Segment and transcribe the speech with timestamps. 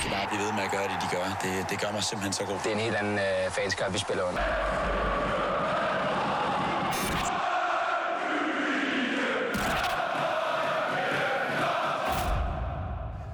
[0.00, 1.26] skal bare blive ved med at gøre det, de gør.
[1.44, 2.58] Det, det gør mig simpelthen så god.
[2.62, 4.42] Det er en helt anden øh, fanskab, vi spiller under.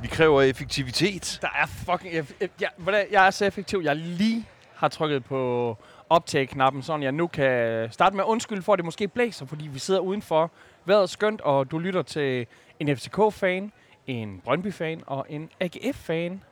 [0.03, 1.39] Vi kræver effektivitet.
[1.43, 2.15] Der er fucking...
[2.15, 4.45] Jeg, jeg, jeg, hvordan- jeg er så effektiv, jeg lige
[4.75, 5.77] har trykket på
[6.11, 9.67] optag-knappen, sådan jeg nu kan starte med at undskylde for, at det måske blæser, fordi
[9.67, 10.51] vi sidder udenfor.
[10.85, 12.47] Vejret er skønt, og du lytter til
[12.81, 13.73] en FCK-fan,
[14.07, 16.43] en Brøndby-fan og en AGF-fan.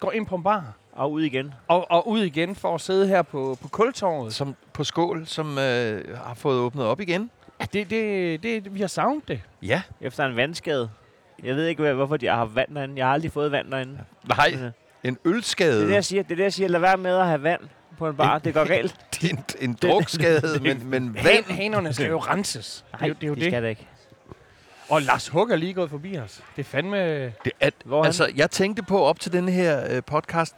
[0.00, 1.54] Går ind på en bar Og ud igen.
[1.68, 4.34] og, og ud igen for at sidde her på, på kultorvet.
[4.34, 7.30] Som på skål, som øh, har fået åbnet op igen.
[7.60, 9.40] Ja, det, det, det, vi har savnet det.
[9.62, 9.82] Ja.
[10.00, 10.90] Efter en vandskade.
[11.44, 12.94] Jeg ved ikke, hvorfor de har vand derinde.
[12.96, 13.98] Jeg har aldrig fået vand derinde.
[14.28, 14.58] Nej, en
[15.02, 15.86] Det er ølskade.
[15.86, 16.22] det, jeg siger.
[16.22, 16.68] Det er det, jeg siger.
[16.68, 17.60] Lad være med at have vand
[17.98, 18.38] på en bar.
[18.38, 18.96] Det går galt.
[19.14, 21.44] Det er en, en drukskade, men, men Vand.
[21.44, 22.84] Hanerne skal jo renses.
[22.92, 23.50] det, er jo- det er jo de det.
[23.50, 23.86] skal det ikke.
[24.88, 26.42] Og Lars Hug er lige gået forbi os.
[26.56, 27.24] Det er fandme...
[27.24, 28.06] Det, at, Hvor er han?
[28.06, 30.54] altså, jeg tænkte på op til denne her øh, podcast,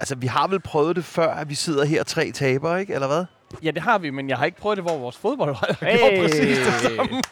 [0.00, 2.94] altså vi har vel prøvet det før, at vi sidder her tre tabere, ikke?
[2.94, 3.24] Eller hvad?
[3.62, 5.98] Ja, det har vi, men jeg har ikke prøvet det, hvor vores fodboldhold har Hey!
[5.98, 7.22] gjort præcis det samme.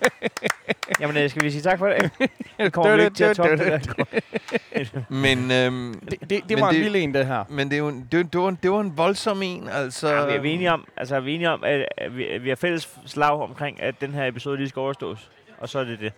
[1.00, 2.10] Jamen, øh, skal vi sige tak for det?
[2.58, 4.04] Det kommer vi ikke til at toppe det der.
[5.08, 7.44] Men, øhm, Det, det, det Men var en det- vild en, det her.
[7.48, 9.68] men det, er jo en, det, var- det, var en, det var en voldsom en,
[9.72, 10.08] altså.
[10.08, 12.48] Ja, vi er enige om, altså, vi er enige om at, at, vi, at vi
[12.48, 15.30] har fælles slag omkring, at den her episode lige skal overstås.
[15.58, 16.12] Og så er det det.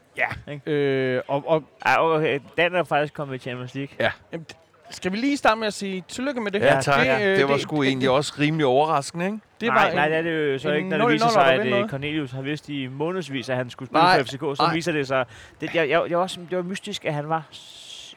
[0.72, 4.10] Øh, og, og Ej, okay, Dan er faktisk kommet i Champions League.
[4.32, 4.46] jamen,
[4.90, 6.80] skal vi lige starte med at sige tillykke med det Ja, her?
[6.80, 7.06] tak.
[7.06, 9.38] Det, øh, det var sgu egentlig også rimelig overraskende, ikke?
[9.60, 11.28] Det nej, var nej, en- det er det jo så ikke, når det 0-0 viser
[11.28, 11.90] sig, at øh, noget.
[11.90, 14.40] Cornelius har vidst i månedsvis, at han skulle spille Nej, for FCK.
[14.40, 14.74] Så nej.
[14.74, 15.24] viser det sig,
[15.60, 17.42] det, jeg, jeg, jeg var, også- det var mystisk, at han var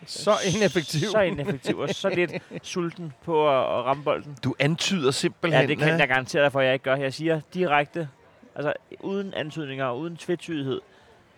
[0.05, 0.99] Så ineffektiv.
[1.09, 2.31] Så ineffektiv, og så lidt
[2.63, 4.37] sulten på at, at ramme bolden.
[4.43, 5.61] Du antyder simpelthen...
[5.61, 6.95] Ja, det kan jeg garantere dig for, at jeg ikke gør.
[6.95, 8.07] Jeg siger direkte,
[8.55, 10.81] altså uden antydninger og uden tvetydighed,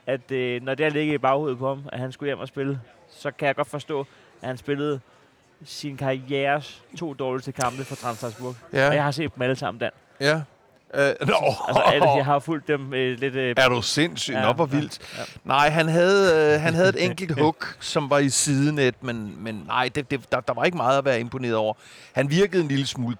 [0.07, 2.47] at øh, når det har ligget i baghovedet på ham, at han skulle hjem og
[2.47, 2.79] spille,
[3.11, 3.99] så kan jeg godt forstå,
[4.41, 4.99] at han spillede
[5.65, 8.55] sin karrieres to dårligste kampe for Transvarsburg.
[8.73, 8.87] Ja.
[8.87, 9.91] Og jeg har set dem alle sammen, Dan.
[10.19, 10.41] ja.
[10.95, 11.33] Øh, nå,
[11.67, 13.35] Altså, alle, jeg har fulgt dem øh, lidt...
[13.35, 14.33] Øh, er du sindssyg?
[14.33, 15.17] Ja, Ja, Nå, hvor ja, vildt.
[15.17, 15.23] ja.
[15.43, 19.63] Nej, han havde, øh, han havde et enkelt hook, som var i sidenet, men, men
[19.67, 21.73] nej, det, det, der, der var ikke meget at være imponeret over.
[22.13, 23.15] Han virkede en lille smule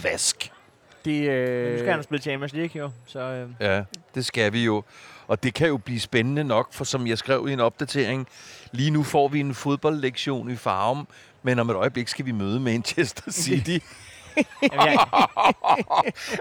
[0.00, 0.52] dvask.
[1.04, 2.90] Det, øh, nu skal han spille Champions League, jo.
[3.06, 3.82] Så, øh, Ja,
[4.14, 4.82] det skal vi jo.
[5.28, 8.26] Og det kan jo blive spændende nok, for som jeg skrev i en opdatering,
[8.72, 11.06] lige nu får vi en fodboldlektion i farven,
[11.42, 13.78] men om et øjeblik skal vi møde Manchester City.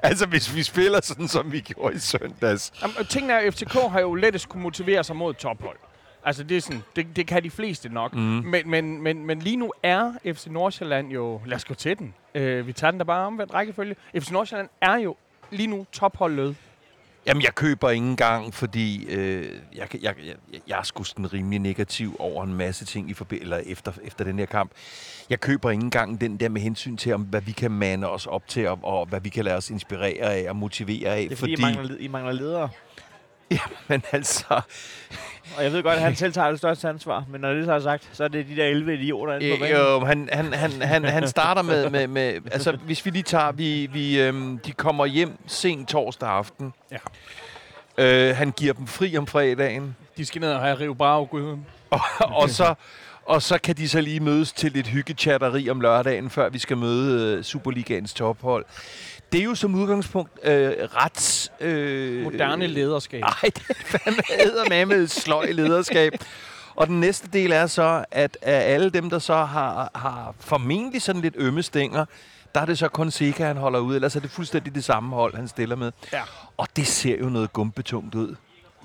[0.04, 2.74] altså, hvis vi spiller sådan, som vi gjorde i søndags.
[2.82, 5.78] Jamen, tingene er, at FCK har jo lettest kunne motivere sig mod tophold.
[6.26, 8.14] Altså, det, er sådan, det, det kan de fleste nok.
[8.14, 8.20] Mm.
[8.20, 11.42] Men, men, men, men lige nu er FC Nordsjælland jo...
[11.46, 12.14] Lad os gå til den.
[12.36, 13.96] Øh, vi tager den da bare omvendt rækkefølge.
[14.20, 15.16] FC Nordsjælland er jo
[15.52, 16.56] lige nu topholdet.
[17.26, 19.46] Jamen, jeg køber ikke engang, fordi øh,
[19.76, 20.36] jeg, jeg, jeg,
[20.68, 24.24] jeg er sgu sådan rimelig negativ over en masse ting i forbi- eller efter, efter
[24.24, 24.72] den her kamp.
[25.30, 28.26] Jeg køber ikke engang den der med hensyn til, om, hvad vi kan mande os
[28.26, 31.24] op til, og, og hvad vi kan lade os inspirere af og motivere af.
[31.24, 32.70] det er fordi, I mangler, I mangler ledere.
[33.88, 34.62] men altså,
[35.58, 37.26] Og jeg ved godt, at han selv tager det største ansvar.
[37.30, 39.54] Men når det så er sagt, så er det de der 11 idioter inde på
[39.54, 39.78] øh, banen.
[39.78, 43.52] jo, han, han, han, han, han starter med, med, med, altså hvis vi lige tager,
[43.52, 46.74] vi, vi, øhm, de kommer hjem sent torsdag aften.
[46.92, 46.98] Ja.
[47.98, 49.96] Øh, han giver dem fri om fredagen.
[50.18, 51.66] De skal ned og have Rio Bravo, guden.
[51.90, 52.74] og, og, så,
[53.26, 56.78] og så kan de så lige mødes til lidt hyggechatteri om lørdagen, før vi skal
[56.78, 58.66] møde øh, Superligaens tophold.
[59.34, 61.52] Det er jo som udgangspunkt øh, ret...
[61.60, 63.22] Øh, Moderne lederskab.
[63.22, 66.14] Nej, det er fandme med et sløj lederskab.
[66.76, 71.02] Og den næste del er så, at af alle dem, der så har, har formentlig
[71.02, 72.06] sådan lidt ømme stænger,
[72.56, 73.96] der er det så kun Sika, han holder ud.
[73.96, 75.92] Ellers er det fuldstændig det samme hold, han stiller med.
[76.14, 76.22] Ja.
[76.58, 78.36] Og det ser jo noget gumpetungt ud.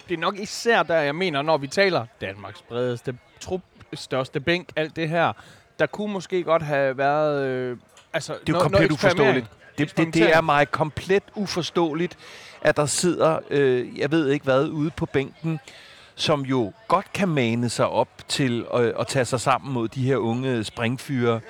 [0.09, 3.61] Det er nok især der, jeg mener, når vi taler Danmarks bredeste trup,
[3.95, 5.33] største bænk, alt det her,
[5.79, 7.47] der kunne måske godt have været...
[7.47, 7.77] Øh,
[8.13, 9.47] altså, Det er jo komplet uforståeligt.
[9.79, 12.19] Det, det, det er mig komplet uforståeligt,
[12.63, 15.61] at der sidder, øh, jeg ved ikke hvad, ude på bænken,
[16.15, 20.03] som jo godt kan mane sig op til øh, at tage sig sammen mod de
[20.03, 21.41] her unge springfyre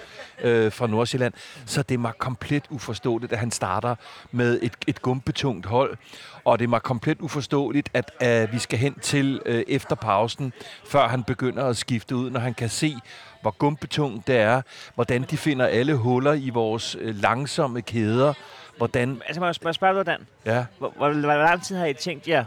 [0.42, 1.34] øh, fra Nordsjælland.
[1.66, 3.94] Så det er mig komplet uforståeligt, at han starter
[4.30, 5.96] med et, et gumpetungt hold.
[6.44, 10.52] Og det er mig komplet uforståeligt, at øh, vi skal hen til øh, efter pausen,
[10.86, 12.96] før han begynder at skifte ud, når han kan se,
[13.42, 14.62] hvor gumpetungt det er,
[14.94, 18.32] hvordan de finder alle huller i vores øh, langsomme kæder,
[18.76, 19.22] hvordan...
[19.26, 20.26] Altså, må jeg spørge, spørge dig, Dan.
[20.46, 22.44] Ja, Hvor, hvor, hvor lang tid har I tænkt jer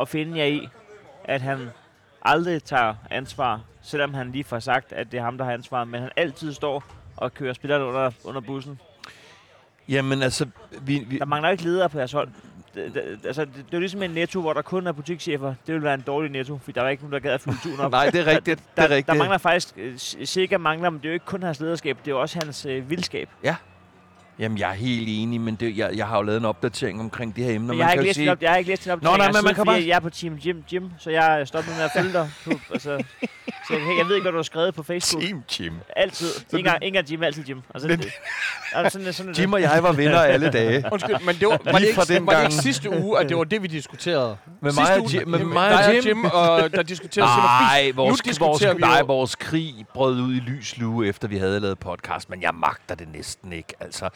[0.00, 0.68] at finde jer i,
[1.24, 1.68] at han
[2.22, 5.88] aldrig tager ansvar, selvom han lige får sagt, at det er ham, der har ansvaret,
[5.88, 6.84] men han altid står
[7.16, 8.80] og kører spillerne under, under bussen.
[9.88, 10.46] jamen altså,
[10.80, 12.28] vi, vi, Der mangler ikke ledere på jeres hold.
[12.74, 15.54] Det, det, altså, det, det er ligesom en netto, hvor der kun er butikschefer.
[15.66, 17.56] Det vil være en dårlig netto, for der er ikke nogen, der gad at fylde
[17.62, 17.90] turen op.
[17.98, 18.58] Nej, det er rigtigt.
[18.58, 19.06] Det Der, er rigtigt.
[19.06, 19.92] der mangler faktisk, øh,
[20.24, 22.66] sikkert mangler, men det er jo ikke kun hans lederskab, det er jo også hans
[22.66, 23.28] øh, vildskab.
[24.40, 27.36] Jamen, jeg er helt enig, men det, jeg, jeg har jo lavet en opdatering omkring
[27.36, 27.68] det her emne.
[27.68, 28.92] Men jeg har, man ikke kan jo læst sige, op, jeg har ikke læst den
[28.92, 29.02] op.
[29.02, 31.44] Nå, nej, men man kan bare- Jeg er på Team Jim, Jim, så jeg er
[31.44, 32.30] stoppet med at følge dig.
[32.72, 33.02] Altså,
[33.68, 35.22] så jeg, jeg ved ikke, hvad du har skrevet på Facebook.
[35.24, 35.74] Team Jim.
[35.96, 36.26] Altid.
[36.26, 37.62] Ikke engang, ikke engang Jim, altid Jim.
[37.74, 38.08] Altså, det,
[38.72, 40.84] altså, sådan, sådan, Jim og jeg var venner alle dage.
[40.92, 42.52] Undskyld, men det var, var, det ikke, den var det gang.
[42.52, 44.36] ikke sidste uge, at det var det, vi diskuterede?
[44.62, 45.28] Med Sidste mig og uge, Jim.
[45.28, 46.04] Med mig og Jim.
[46.04, 47.30] Jim og der diskuterede.
[47.30, 51.78] Nej, vores, vores, nej, vores krig brød ud i lys lue, efter vi havde lavet
[51.78, 53.72] podcast, men jeg magter det næsten ikke.
[53.80, 54.08] Altså,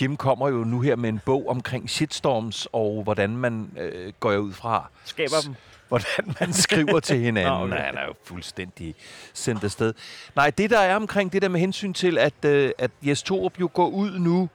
[0.00, 4.36] Jim kommer jo nu her med en bog omkring shitstorms, og hvordan man øh, går
[4.36, 5.54] ud fra, skaber dem.
[5.88, 7.52] hvordan man skriver til hinanden.
[7.52, 7.74] Nå, okay.
[7.74, 7.84] okay.
[7.84, 8.94] Han er jo fuldstændig
[9.34, 9.94] sendt afsted.
[10.36, 13.60] Nej, det der er omkring det der med hensyn til, at, øh, at Jes Torup
[13.60, 14.48] jo går ud nu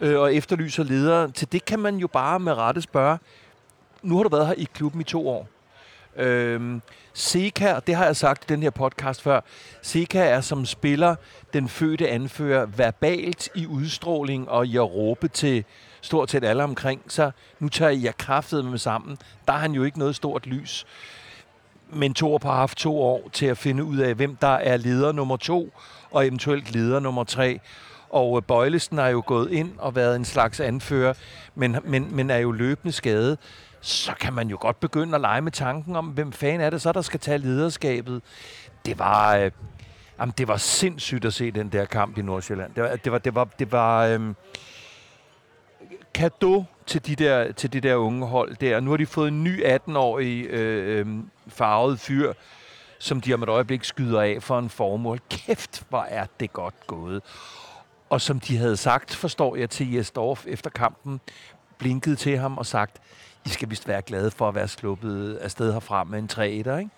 [0.00, 3.18] øh, og efterlyser ledere, til det kan man jo bare med rette spørge.
[4.02, 5.48] Nu har du været her i klubben i to år.
[6.18, 6.82] Øhm,
[7.12, 9.40] Seca, og det har jeg sagt i den her podcast før,
[9.82, 11.14] Seca er som spiller
[11.52, 15.64] den fødte anfører verbalt i udstråling og i at råbe til
[16.00, 17.32] stort set alle omkring sig.
[17.58, 19.18] Nu tager jeg kraftet med sammen.
[19.46, 20.86] Der er han jo ikke noget stort lys.
[21.92, 25.12] Men Thor har haft to år til at finde ud af, hvem der er leder
[25.12, 25.72] nummer to,
[26.10, 27.60] og eventuelt leder nummer tre.
[28.10, 31.14] Og øh, Bøjlesen har jo gået ind og været en slags anfører,
[31.54, 33.38] men, men, men er jo løbende skadet.
[33.80, 36.82] Så kan man jo godt begynde at lege med tanken om, hvem fanden er det
[36.82, 38.22] så, der skal tage lederskabet.
[38.86, 39.50] Det var, øh,
[40.20, 42.74] jamen, det var sindssygt at se den der kamp i Nordsjælland.
[42.74, 44.34] Det var, det var, det var, det var øh,
[46.14, 48.80] kado til de, der, til de der unge hold der.
[48.80, 51.06] Nu har de fået en ny 18-årig øh, øh,
[51.48, 52.32] farvet fyr,
[52.98, 55.20] som de om et øjeblik skyder af for en formål.
[55.30, 57.22] Kæft, hvor er det godt gået.
[58.10, 61.20] Og som de havde sagt, forstår jeg til Jesdorf efter kampen,
[61.78, 63.00] blinkede til ham og sagt,
[63.44, 66.88] i skal vist være glade for at være sluppet afsted herfra med en 3 ikke?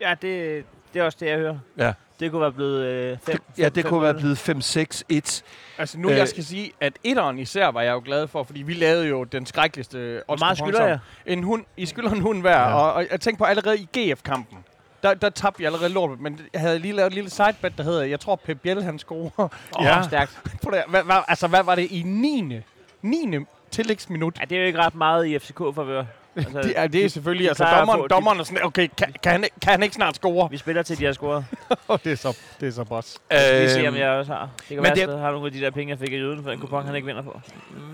[0.00, 0.64] Ja, det,
[0.94, 1.58] det er også det, jeg hører.
[1.78, 1.92] Ja.
[2.20, 4.20] Det kunne være blevet øh, fem, Ja, fem- det fem kunne være nul.
[4.20, 5.42] blevet 5-6-1.
[5.78, 6.16] Altså nu, Øh.
[6.16, 9.24] jeg skal sige, at etteren især var jeg jo glad for, fordi vi lavede jo
[9.24, 10.98] den skrækkeligste Hvor meget skylder jeg?
[11.26, 12.74] En hund, I skylder en hund hver, Ja.
[12.74, 14.58] og, og, jeg tænkte på allerede i GF-kampen,
[15.02, 17.82] der, der tabte vi allerede lort, men jeg havde lige lavet et lille sidebet, der
[17.84, 19.48] hedder, jeg tror Pep Biel, han scorer.
[19.82, 20.02] Ja.
[20.02, 20.38] stærkt.
[20.62, 22.60] Prøv at- hvad, hvad, altså, hvad var det i 9.
[23.02, 23.36] 9.
[23.70, 24.36] tillægsminut?
[24.40, 26.06] Ja, det er jo ikke ret meget i FCK for
[26.36, 29.32] Altså, Det er, det er selvfølgelig, de altså dommeren, dommeren er sådan, okay, kan, kan,
[29.32, 30.50] han, kan han ikke snart score?
[30.50, 31.44] Vi spiller til, de har scoret.
[32.04, 33.18] det er så, det er så boss.
[33.30, 33.36] Vi
[33.68, 34.50] ser, om jeg også har.
[34.58, 36.12] Det kan men være, det- at jeg har nogle af de der penge, jeg fik
[36.12, 37.40] i jøden for en kupon, han ikke vinder på.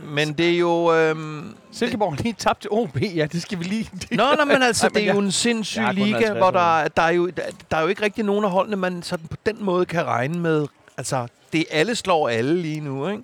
[0.04, 0.94] Men det er jo...
[0.94, 3.90] Øhm, Silkeborg har lige tabt til OB, ja, det skal vi lige...
[4.16, 6.88] Nå, nå, men altså, Ej, men det er jo en sindssyg liga, 50 hvor der,
[6.88, 9.36] der, er jo, der, der er jo ikke rigtig nogen af holdene, man sådan på
[9.46, 10.66] den måde kan regne med.
[10.96, 13.22] Altså, det er alle slår alle lige nu, ikke?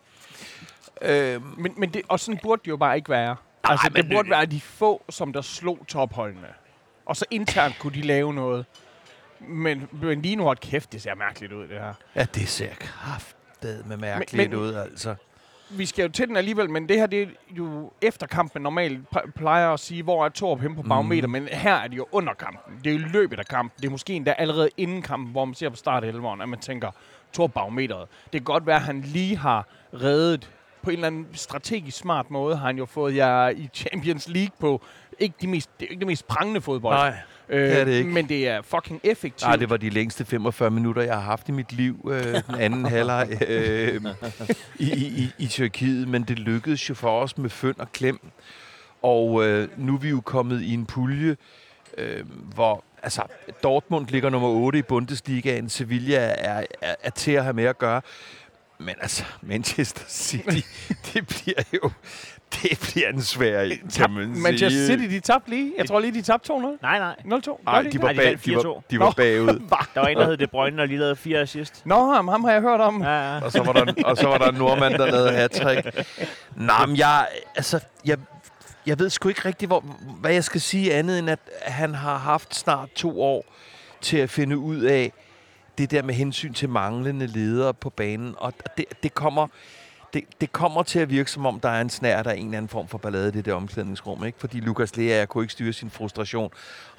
[1.04, 3.36] Øhm, Men, men det, og sådan burde det jo bare ikke være.
[3.64, 6.46] Altså, men det burde være de få, som der slog topholdene.
[7.06, 8.66] Og så internt kunne de lave noget.
[9.40, 11.94] Men, men lige nu har kæft, det ser mærkeligt ud, det her.
[12.14, 15.14] ja, det ser kraftet med mærkeligt Men- men, ud, altså.
[15.70, 19.00] Vi skal jo til den alligevel, men det her, det er jo efter kampen normalt
[19.34, 21.32] plejer at sige, hvor er Torp henne på barometer, Mhm.
[21.32, 22.74] men her er det jo under kampen.
[22.84, 23.76] Det er jo løbet af kampen.
[23.82, 26.48] Det er måske endda allerede inden kampen, hvor man ser på start af 11'eren, at
[26.48, 26.90] man tænker,
[27.32, 28.08] Torp barometeret.
[28.24, 30.50] Det kan godt være, at han lige har reddet
[30.82, 34.56] på en eller anden strategisk smart måde, har han jo fået jer i Champions League
[34.60, 34.82] på
[35.18, 36.94] ikke de mest, det er ikke det mest prangende fodbold.
[36.94, 37.14] Nej,
[37.48, 38.10] øh, det er det ikke.
[38.10, 39.48] Men det er fucking effektivt.
[39.48, 42.10] Nej, det var de længste 45 minutter, jeg har haft i mit liv.
[42.10, 44.04] Øh, den anden halvleg øh,
[44.78, 46.08] i, i, i, i Tyrkiet.
[46.08, 48.20] Men det lykkedes jo for os med føn og klem.
[49.02, 51.36] Og øh, nu er vi jo kommet i en pulje,
[51.98, 52.24] øh,
[52.54, 53.22] hvor altså,
[53.62, 55.68] Dortmund ligger nummer 8 i Bundesligaen.
[55.68, 58.00] Sevilla er, er, er til at have med at gøre.
[58.84, 60.66] Men altså, Manchester City,
[61.14, 61.90] det bliver jo
[62.62, 64.86] det bliver en svær en, kan man Manchester sige.
[64.86, 65.72] City, de tabte lige.
[65.78, 66.56] Jeg tror lige, de tabte 2-0.
[66.56, 66.58] 0-2.
[66.82, 67.14] Nej, nej.
[67.24, 67.40] Nej,
[67.82, 68.80] Gør de var, Nej, de bag, de var, 4-2.
[68.90, 69.46] de var bagud.
[69.94, 71.82] Der var en, der hed De Bruyne og lige lavede fire assist.
[71.86, 73.02] Nå, ham, ham har jeg hørt om.
[73.02, 73.44] Ja, ja.
[73.44, 76.04] Og så var der, og så var der en nordmand, der lavede hat-trick.
[76.56, 78.18] Nej, men jeg, altså, jeg,
[78.86, 79.84] jeg ved sgu ikke rigtig, hvor,
[80.20, 83.44] hvad jeg skal sige andet, end at han har haft snart to år
[84.00, 85.12] til at finde ud af
[85.78, 88.34] det der med hensyn til manglende ledere på banen.
[88.38, 89.46] Og det, det kommer...
[90.14, 92.44] Det, det kommer til at virke, som om der er en snær, der er en
[92.44, 94.24] eller anden form for ballade i det der omklædningsrum.
[94.24, 94.38] Ikke?
[94.38, 96.50] Fordi Lukas Lea kunne ikke styre sin frustration.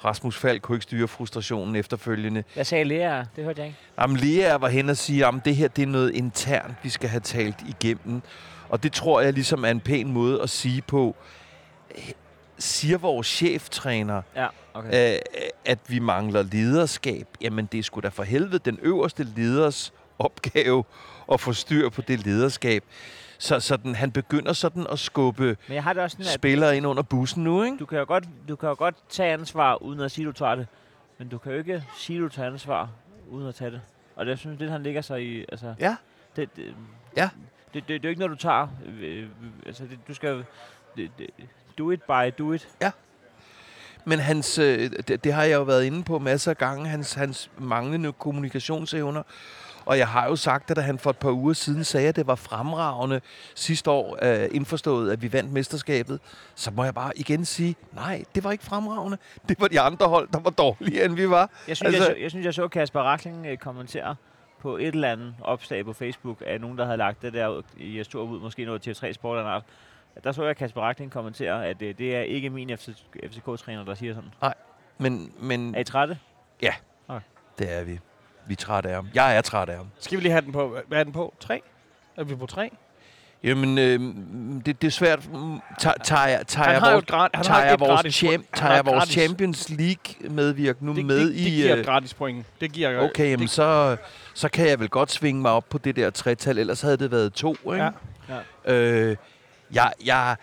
[0.04, 2.44] Rasmus Falk kunne ikke styre frustrationen efterfølgende.
[2.54, 3.24] Hvad sagde Lea?
[3.36, 3.78] Det hørte jeg ikke.
[4.00, 7.08] Jamen, Lea var hen og sige, at det her det er noget internt, vi skal
[7.08, 8.22] have talt igennem.
[8.68, 11.16] Og det tror jeg ligesom er en pæn måde at sige på.
[12.58, 15.14] Siger vores cheftræner, Ja, okay.
[15.14, 15.20] øh,
[15.64, 17.26] at vi mangler lederskab?
[17.40, 20.84] Jamen, det er sgu da for helvede den øverste leders opgave
[21.32, 22.84] at få styr på det lederskab.
[23.38, 26.76] Så sådan, han begynder sådan at skubbe Men jeg har det også sådan, at spillere
[26.76, 27.76] ind under bussen nu, ikke?
[27.76, 30.54] du kan, jo godt, du kan jo godt tage ansvar, uden at sige, du tager
[30.54, 30.66] det.
[31.18, 32.88] Men du kan jo ikke sige, du tager ansvar,
[33.30, 33.80] uden at tage det.
[34.16, 35.40] Og det jeg synes det, han ligger sig i.
[35.48, 35.96] Altså, Ja.
[36.36, 36.74] det, det,
[37.16, 37.30] Ja.
[37.74, 38.68] Det, det, det, er jo ikke noget, du tager.
[38.86, 39.26] øh, øh,
[39.66, 40.44] Altså, det, du skal...
[40.96, 41.26] Det, det,
[41.78, 42.68] do it by do it.
[44.04, 47.14] Men hans, øh, det, det har jeg jo været inde på masser af gange, hans,
[47.14, 49.22] hans manglende kommunikationsevner.
[49.86, 52.16] Og jeg har jo sagt, at da han for et par uger siden sagde, at
[52.16, 53.20] det var fremragende
[53.54, 56.20] sidste år øh, indforstået, at vi vandt mesterskabet,
[56.54, 59.18] så må jeg bare igen sige, nej, det var ikke fremragende.
[59.48, 61.50] Det var de andre hold, der var dårligere, end vi var.
[61.68, 64.16] Jeg synes, Altså- jeg, så, jeg, synes, jeg så Kasper Rackling øh, kommentere
[64.62, 68.04] på et eller andet opslag på Facebook af nogen, der havde lagt det der i
[68.04, 69.64] stor ud, måske noget til 3 sport eller noget.
[70.24, 72.88] Der så jeg Kasper Rackling kommentere, at øh, det er ikke min FC,
[73.30, 74.30] FCK-træner, der siger sådan.
[74.98, 76.18] Men, men Er I trætte?
[77.58, 77.98] det er vi.
[78.46, 79.08] Vi er trætte af ham.
[79.14, 79.86] Jeg er træt af ham.
[79.98, 80.78] Skal vi lige have den på?
[80.88, 81.34] Hvad er den på?
[81.40, 81.62] Tre?
[82.16, 82.70] Er vi på tre?
[83.44, 84.00] Jamen, øh,
[84.66, 85.28] det, det er svært.
[85.78, 87.04] Tager, tager, jeg- tager vores,
[87.46, 91.40] tager jeg vores, champ, tager jeg vores Champions League medvirk nu det, med det, det
[91.40, 91.50] i...
[91.50, 92.46] giver øh, gratis point.
[92.60, 93.96] Det giver Okay, jamen det, så,
[94.34, 97.10] så kan jeg vel godt svinge mig op på det der tretal, ellers havde det
[97.10, 97.90] været to, ikke?
[98.66, 98.74] Ja.
[98.74, 99.16] Øh,
[99.74, 100.36] jeg, jeg,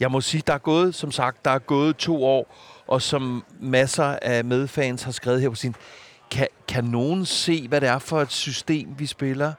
[0.00, 2.54] jeg må sige, der er gået, som sagt, der er gået to år,
[2.86, 5.74] og som masser af medfans har skrevet her på sin,
[6.30, 9.52] kan, kan nogen se, hvad det er for et system, vi spiller?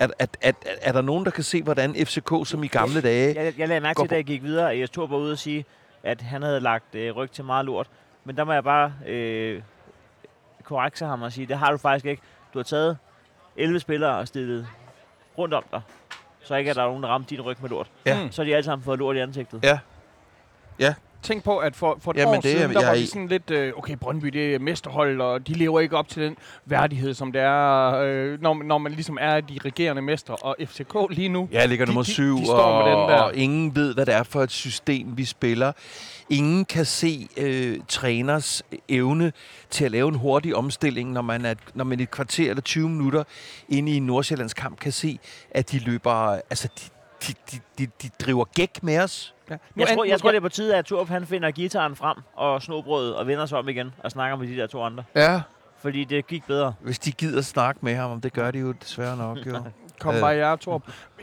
[0.00, 3.34] Er, er, er, er der nogen, der kan se, hvordan FCK som i gamle dage...
[3.34, 5.38] Jeg, jeg lagde mærke til, da jeg gik videre, at jeg stod var ude og
[5.38, 5.64] sige,
[6.02, 7.90] at han havde lagt øh, ryg til meget lort.
[8.24, 9.62] Men der må jeg bare øh,
[10.64, 12.22] korrekse ham og sige, det har du faktisk ikke.
[12.54, 12.98] Du har taget
[13.56, 14.66] 11 spillere og stillet
[15.38, 15.80] rundt om dig.
[16.44, 17.86] Så ikke, at der er nogen, der rammer din ryg med lort.
[18.06, 18.18] Ja.
[18.30, 19.60] Så har de alle sammen fået lort i ansigtet.
[20.78, 20.94] Ja.
[21.22, 23.06] Tænk på, at for, for et Jamen, år det er- siden, der jeg var vi
[23.06, 26.36] sådan lidt, øh, okay, Brøndby det er mesterhold, og de lever ikke op til den
[26.64, 30.36] værdighed, som det er, øh, når, når man ligesom er de regerende mestre.
[30.36, 32.98] Og FCK lige nu, Jeg ligger De- nummer de- de syv, står og, med den
[33.10, 33.22] der.
[33.22, 35.72] og ingen ved, hvad det er for et system, vi spiller.
[36.32, 39.32] Ingen kan se øh, træners evne
[39.70, 42.62] til at lave en hurtig omstilling, når man, er, når man i et kvarter eller
[42.62, 43.24] 20 minutter
[43.68, 45.18] inde i en Nordsjællands kamp kan se,
[45.50, 46.12] at de løber...
[46.50, 46.90] Altså, de,
[47.26, 49.34] de, de, de, de driver gæk med os.
[49.50, 49.56] Ja.
[49.76, 52.62] Jeg tror, jeg tror, det er på tide, at Torp han finder gitaren frem og
[52.62, 55.04] snobrødet og vender sig om igen og snakker med de der to andre.
[55.14, 55.42] Ja.
[55.78, 56.74] Fordi det gik bedre.
[56.80, 59.56] Hvis de gider snakke med ham, om det gør de jo desværre nok, jo.
[60.02, 60.20] Kom Øh.
[60.20, 60.82] bare jer, Torb.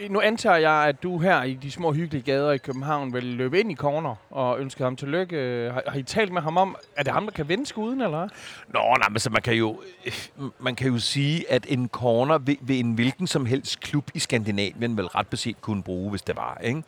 [0.10, 3.60] Nu antager jeg, at du her i de små hyggelige gader i København vil løbe
[3.60, 5.70] ind i corner og ønske ham tillykke.
[5.74, 8.28] Har, har I talt med ham om, er det ham, der kan vinde skuden, eller?
[8.68, 9.82] Nå, nej, men så man kan jo,
[10.60, 14.20] man kan jo sige, at en corner vil, vil en hvilken som helst klub i
[14.20, 16.84] Skandinavien vel ret beset kunne bruge, hvis det var, ikke?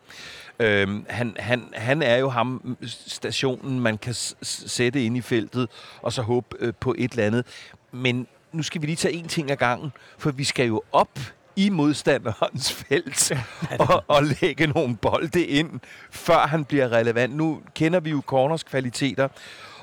[0.59, 5.69] Øhm, han, han, han er jo ham, stationen, man kan sætte ind i feltet,
[6.01, 7.45] og så håbe øh, på et eller andet.
[7.91, 11.19] Men nu skal vi lige tage en ting ad gangen, for vi skal jo op
[11.55, 13.31] i modstanderens felt
[13.89, 15.79] og, og lægge nogle bolde ind,
[16.11, 17.35] før han bliver relevant.
[17.35, 19.27] Nu kender vi jo Corners kvaliteter,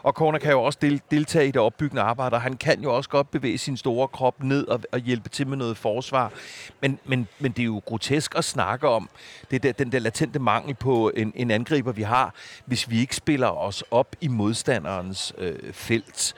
[0.02, 2.94] og Corner kan jo også del, deltage i det opbyggende arbejde, og han kan jo
[2.94, 6.32] også godt bevæge sin store krop ned og, og hjælpe til med noget forsvar.
[6.80, 9.08] Men, men, men det er jo grotesk at snakke om
[9.50, 12.34] det der, den der latente mangel på en, en angriber, vi har,
[12.64, 16.34] hvis vi ikke spiller os op i modstanderens øh, felt.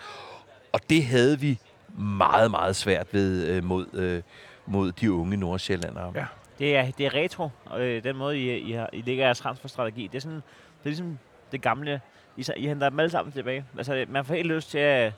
[0.73, 1.59] Og det havde vi
[1.99, 4.23] meget, meget svært ved øh, mod, øh,
[4.67, 6.13] mod de unge nordsjællandere.
[6.15, 6.25] Ja.
[6.59, 9.39] Det er, det er retro, og øh, den måde, I, I, har, I lægger jeres
[9.39, 10.07] transferstrategi.
[10.07, 10.43] Det er, sådan, det
[10.85, 11.19] er ligesom
[11.53, 12.01] det gamle.
[12.37, 13.65] I, I henter dem alle sammen tilbage.
[13.77, 15.13] Altså, man får helt lyst til, at,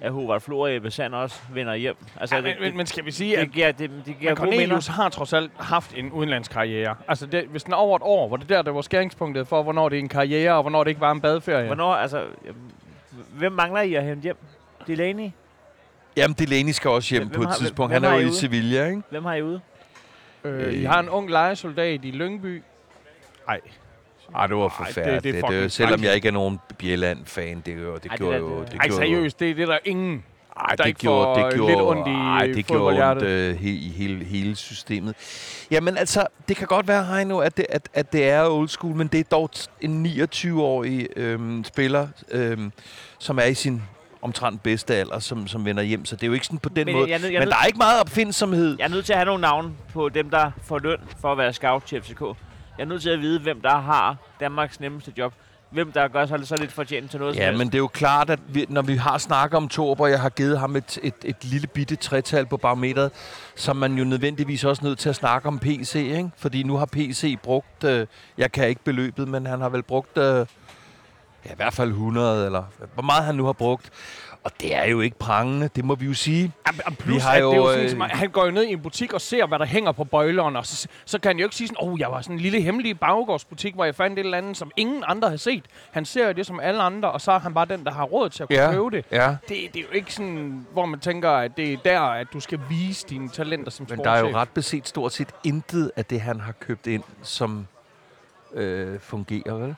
[0.00, 1.96] at Hovard Flor og Ebbe Sand også vinder hjem.
[2.20, 4.34] Altså, Ja, det, men, men, men skal vi sige, at det, giver, det, det giver.
[4.34, 6.94] Cornelius har trods alt haft en udenlandskarriere.
[7.08, 9.62] Altså, det, hvis den er over et år, hvor det der, der var skæringspunktet for,
[9.62, 11.66] hvornår det er en karriere, og hvornår det ikke var en badeferie.
[11.66, 12.24] Hvornår, altså,
[13.32, 14.36] hvem mangler I at hente hjem?
[14.86, 15.30] Delaney?
[16.16, 17.92] Jamen, Delaney skal også hjem Hvem på et har- tidspunkt.
[17.92, 18.32] hvem Han er jo I?
[18.32, 19.02] Sevilla, ikke?
[19.10, 19.60] Hvem har I ude?
[20.44, 22.62] Øh, I har en ung lejesoldat i Lyngby.
[23.46, 23.60] Nej.
[24.34, 25.22] Ej, det var det- forfærdeligt.
[25.22, 28.36] det er Det, fucking det, selvom jeg ikke er nogen Bjelland-fan, det, det det gjorde
[28.38, 28.60] jo...
[28.60, 30.24] det- Det Ej, seriøst, det, det er der ingen,
[30.56, 33.22] Ej, der det ikke gjorde, får det lidt gjorde, ondt i ej, det gjorde ondt
[33.22, 35.14] øh, he, i hele, hele systemet.
[35.70, 38.96] Jamen altså, det kan godt være, Heino, at det, at, at det er old school,
[38.96, 39.50] men det er dog
[39.80, 42.72] en 29-årig øhm, spiller, øhm,
[43.18, 43.82] som er i sin
[44.22, 46.04] omtrent bedste alder, som, som vender hjem.
[46.04, 47.10] Så det er jo ikke sådan på den Men måde.
[47.10, 48.76] jeg jeg er men der er ikke meget opfindsomhed.
[48.78, 51.38] Jeg er nødt til at have nogle navne på dem, der får løn for at
[51.38, 52.20] være scout til FCK.
[52.78, 55.32] Jeg er nødt til at vide, hvem der har Danmarks nemmeste job.
[55.70, 58.30] Hvem der gør sig så lidt fortjent til noget Ja, men det er jo klart,
[58.30, 61.14] at vi, når vi har snakket om Torb, og jeg har givet ham et, et,
[61.24, 63.10] et lille bitte tretal på barometeret,
[63.56, 66.30] så er man jo nødvendigvis også nødt til at snakke om PC, ikke?
[66.36, 68.06] Fordi nu har PC brugt, øh,
[68.38, 70.46] jeg kan ikke beløbet, men han har vel brugt, øh,
[71.46, 72.62] ja, i hvert fald 100, eller
[72.94, 73.90] hvor meget han nu har brugt.
[74.44, 76.52] Og det er jo ikke prangende, det må vi jo sige.
[76.66, 78.64] Jamen, plus, har at jo, det er jo sådan, øh, som, han går jo ned
[78.64, 81.38] i en butik og ser, hvad der hænger på bøjleren, og så, så kan han
[81.38, 84.18] jo ikke sige sådan, oh, jeg var sådan en lille hemmelig baggårdsbutik, hvor jeg fandt
[84.18, 85.64] et eller andet, som ingen andre har set.
[85.90, 88.04] Han ser jo det som alle andre, og så er han bare den, der har
[88.04, 89.04] råd til at kunne købe det.
[89.12, 89.36] ja.
[89.48, 92.40] Det, det er jo ikke sådan, hvor man tænker, at det er der, at du
[92.40, 94.36] skal vise dine talenter som Men der er jo sportschef.
[94.36, 97.66] ret beset stort set intet af det, han har købt ind, som
[98.54, 99.76] øh, fungerer, vel?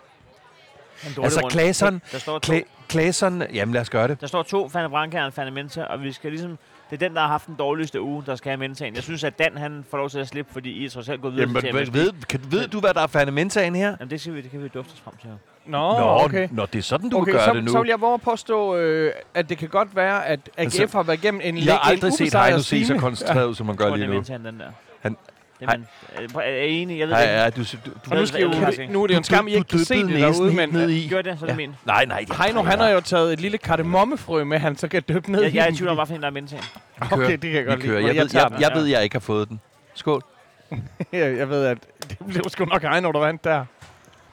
[1.22, 1.40] Altså.
[1.52, 4.20] Claesson- Der står to, Kla- Klaseren, jamen lad os gøre det.
[4.20, 6.58] der står to Fanny Branca og en Fanny Menta, og vi skal ligesom...
[6.90, 8.94] Det er den, der har haft den dårligste uge, der skal have Mentaen.
[8.94, 11.20] Jeg synes, at Dan han får lov til at slippe, fordi I er trods alt
[11.20, 13.96] gået videre Jamen, til ved, Champions ved, kan, ved du, hvad der er fanementaen her?
[14.00, 15.30] Jamen, det, skal vi, det kan vi dufte os frem til.
[15.66, 16.48] Nå, Nå, okay.
[16.50, 17.70] Nå, det er sådan, du okay, gøre så, det nu.
[17.72, 21.02] så vil jeg våge påstå, øh, at det kan godt være, at AGF Altså, har
[21.02, 23.84] været igennem en jeg har aldrig set Heino se så koncentreret ud, som Jeg gør
[23.84, 24.14] tror, det lige er nu.
[24.14, 24.66] Mentaen, den der.
[25.00, 25.16] Han-
[25.62, 25.86] er, man,
[26.34, 26.98] er, jeg enig?
[26.98, 28.48] Jeg ved Nej, ja, du, du, Og nu, skal I jo,
[28.90, 31.08] nu er det jo en skam, I ikke kan se det derude, men ned i.
[31.08, 31.56] Gør det, så er det Ja.
[31.56, 31.74] min.
[31.84, 32.24] Nej, nej.
[32.28, 35.42] det- Heino, han har jo taget et lille kardemommefrø med, han så kan døbe ned
[35.42, 36.62] Jeg, jeg er i tvivl om, fordi- hvad for en, der er.
[37.00, 37.24] Vi kører.
[37.24, 38.00] Okay, det kan jeg godt Vi kører.
[38.00, 38.08] lide.
[38.08, 39.60] Jeg, Jeg jeg, jeg ved, jeg ikke har fået den.
[39.94, 40.22] Skål.
[41.12, 41.78] jeg, jeg ved, at
[42.08, 43.64] det blev sgu nok Heino, der vandt der.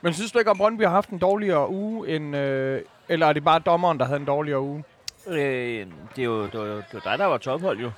[0.01, 3.33] Men synes du ikke, at Brøndby har haft en dårligere uge, end, øh, eller er
[3.33, 4.83] det bare dommeren, der havde en dårligere uge?
[5.27, 7.91] Øh, det, er jo, det, var, det var dig, der var tophold jo.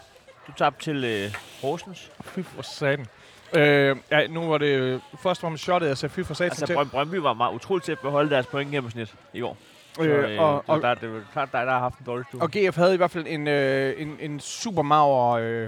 [0.47, 2.11] Du tabte til øh, Horsens.
[2.25, 3.05] Fy for satan.
[3.53, 6.51] Øh, ja, nu var det øh, først var man shottet, jeg sagde fy for satan
[6.51, 6.74] Altså, til.
[6.74, 9.58] Brøn, Brøndby var meget utroligt til at beholde deres point gennemsnit i år.
[9.96, 12.25] Så, Øh, og, og, og, der, det er klart dig, der har haft en dårlig
[12.29, 12.41] stue.
[12.41, 15.31] og GF havde i hvert fald en, øh, en, en super mager...
[15.31, 15.67] Øh,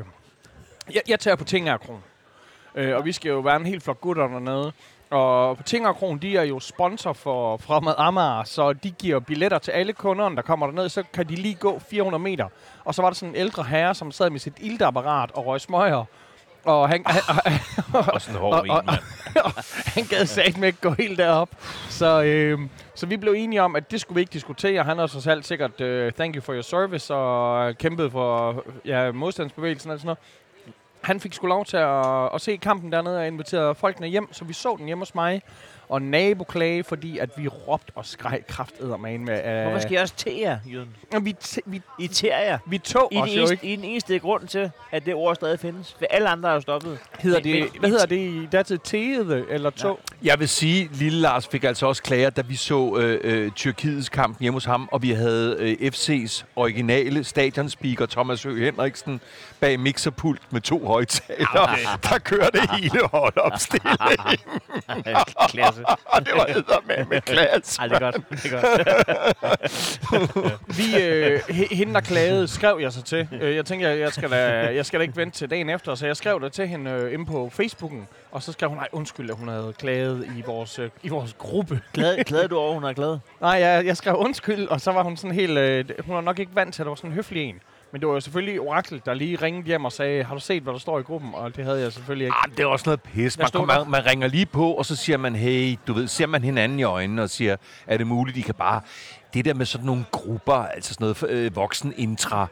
[0.93, 2.03] jeg, jeg tager på Tingerkron.
[2.75, 4.71] Øh, og vi skal jo være en helt flok gutter dernede.
[5.09, 9.71] Og på Tingerkron, de er jo sponsor for Fremad Amager, så de giver billetter til
[9.71, 10.89] alle kunderne, der kommer derned.
[10.89, 12.47] Så kan de lige gå 400 meter.
[12.85, 15.61] Og så var der sådan en ældre herre, som sad med sit iltapparat og røg
[15.61, 16.05] smøger.
[16.65, 17.59] Og han, han,
[18.13, 18.99] Og sådan en hård Og- en, og- mand.
[19.85, 21.49] han gad sagt med ikke gå helt derop.
[21.89, 22.59] Så, øh,
[22.95, 24.83] så vi blev enige om, at det skulle vi ikke diskutere.
[24.83, 28.63] Han har så selv sikkert uh, thank you for your service og øh, kæmpet for
[28.85, 30.19] ja, modstandsbevægelsen og sådan noget.
[31.01, 32.05] Han fik sgu lov til at,
[32.35, 35.41] at se kampen dernede og invitere folkene hjem, så vi så den hjemme hos mig.
[35.93, 39.57] Og naboklage, fordi at vi råbte og skreg krafteddermane med...
[39.57, 41.25] Uh, Hvorfor skal jeg også til jer, Jørgen?
[41.25, 42.57] vi, t- vi, I ter jer.
[42.67, 43.67] vi tog I os den jo eneste, ikke.
[43.73, 45.95] I den eneste grund til, at det ord stadig findes.
[45.99, 46.99] For alle andre er jo stoppet.
[47.19, 48.77] Hedder Men- det, men- hvad hedder det i datid?
[48.83, 49.99] Tede eller tog?
[50.23, 54.09] Jeg vil sige, lille Lars fik altså også klager, da vi så øh, øh, Tyrkiets
[54.09, 59.21] kamp hjemme hos ham, og vi havde øh, FC's originale stadionspeaker Thomas Høgh Henriksen
[59.59, 61.77] bag mixerpult med to højtalere,
[62.09, 63.97] der kørte hele holdopstilling.
[65.49, 65.82] Klasse.
[66.05, 67.81] Og det var eddermame med klasse.
[67.81, 68.15] Ej, det er godt.
[68.29, 69.99] Det er godt.
[70.77, 73.27] Vi, øh, he- hende, der klagede, skrev jeg så til.
[73.41, 75.95] Øh, jeg tænkte, jeg, jeg, skal da, jeg skal da ikke vente til dagen efter,
[75.95, 78.07] så jeg skrev det til hende øh, inde på Facebooken.
[78.31, 81.35] Og så skrev hun, nej, undskyld, at hun havde klaget i vores, øh, i vores
[81.37, 81.81] gruppe.
[81.93, 83.17] Glæder, glæder du over, hun er glad?
[83.41, 85.57] Nej, jeg, jeg skrev undskyld, og så var hun sådan helt...
[85.57, 87.59] Øh, hun var nok ikke vant til, at det var sådan en høflig en.
[87.93, 90.63] Men det var jo selvfølgelig Orakel, der lige ringede hjem og sagde, har du set,
[90.63, 91.29] hvad der står i gruppen?
[91.33, 92.37] Og det havde jeg selvfølgelig ikke.
[92.43, 93.37] Ah, det er også noget pis.
[93.37, 93.65] Man, der?
[93.65, 96.79] man, man ringer lige på, og så siger man, hey, du ved, ser man hinanden
[96.79, 97.55] i øjnene og siger,
[97.87, 98.81] er det muligt, de kan bare...
[99.33, 102.47] Det der med sådan nogle grupper, altså sådan noget øh, voksen intra.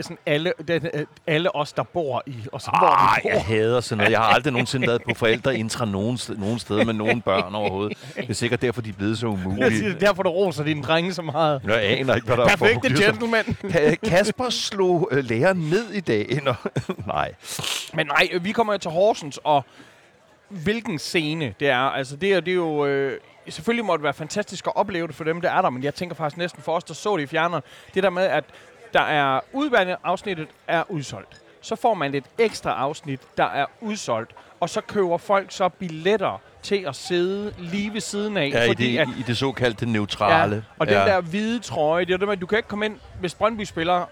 [0.00, 3.30] Sådan alle, det, øh, alle os, der bor i, og så hvor Ej, vi bor.
[3.30, 4.10] jeg hader sådan noget.
[4.10, 7.98] Jeg har aldrig nogensinde været på forældreintra nogen, nogen steder med nogen børn overhovedet.
[8.16, 9.70] Det er sikkert derfor, de er blevet så umulige.
[9.84, 11.60] det er derfor, du roser dine drenge så meget.
[11.64, 13.44] Jeg aner ikke, hvad der er Perfekte gentleman.
[13.64, 16.40] Ka- Kasper slog øh, læreren ned i dag.
[16.44, 16.54] Nå,
[17.06, 17.34] nej.
[17.94, 19.64] Men nej, øh, vi kommer jo til Horsens, og
[20.48, 21.78] hvilken scene det er.
[21.78, 22.86] Altså, det er, det er jo...
[22.86, 25.84] Øh, selvfølgelig må det være fantastisk at opleve det for dem, der er der, men
[25.84, 27.62] jeg tænker faktisk næsten for os, der så det i fjerneren.
[27.94, 28.44] Det der med, at
[28.94, 31.40] der er udvalgte afsnittet er udsolgt.
[31.60, 34.32] Så får man et ekstra afsnit, der er udsolgt.
[34.60, 38.50] Og så køber folk så billetter til at sidde lige ved siden af.
[38.52, 40.54] Ja, i fordi det, at, i det såkaldte neutrale.
[40.54, 42.86] Ja, og den der hvide trøje, det er det med, at du kan ikke komme
[42.86, 44.04] ind, hvis Brøndby spiller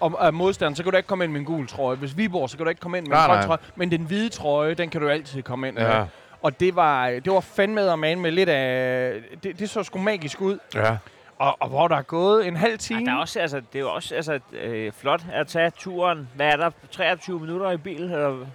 [0.00, 1.96] om er modstander, så kan du ikke komme ind med en gul trøje.
[1.96, 3.58] Hvis Viborg, så kan du ikke komme ind med Nej, en grøn trøje.
[3.76, 5.82] Men den hvide trøje, den kan du altid komme ind med.
[5.82, 6.04] Ja.
[6.42, 9.14] Og det var, det var fandme og man med lidt af...
[9.42, 10.58] Det, det så sgu magisk ud.
[10.74, 10.96] Ja.
[11.42, 13.04] Og, og hvor der er gået en halv Ej, time...
[13.04, 16.28] der er også, altså, det er jo også altså, øh, flot at tage turen.
[16.36, 16.70] Hvad er der?
[16.90, 18.02] 23 minutter i bil?
[18.02, 18.46] Eller?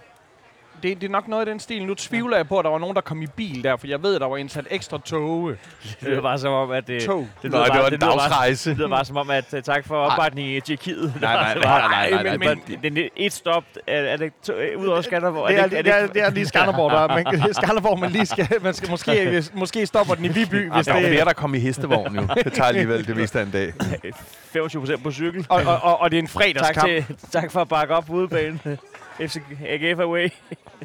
[0.82, 1.86] Det, det er nok noget i den stil.
[1.86, 4.02] Nu tvivler jeg på, at der var nogen, der kom i bil der, for jeg
[4.02, 5.56] ved, at der var indsat ekstra toge.
[6.00, 7.28] Det lyder bare som om, at det, Tog.
[7.42, 8.70] det, Nej, det var en dagsrejse.
[8.70, 11.14] det lyder bare som om, at uh, tak for opbakningen i Tjekkiet.
[11.20, 13.64] Nej, nej, Det var- nej, nej, nej, men- nej, Men det er et stop.
[13.86, 15.48] Er, er det to, øh, ud over Skanderborg?
[15.48, 18.26] Det er, det, det, er, det er lige Skanderborg, der man, er Skanderborg, man lige
[18.26, 21.24] skal, man skal måske, måske stopper den i Viby, Ja, hvis der var det flere,
[21.24, 22.28] der kom i hestevogn jo.
[22.44, 23.72] Det tager alligevel det meste af en dag.
[24.52, 25.46] 25 procent på cykel.
[25.48, 26.86] og, og, og, og det er en Tak, fredagskamp.
[26.88, 28.60] til, tak for at bakke op på udebanen.
[29.20, 29.36] FC
[29.68, 30.28] AGF away.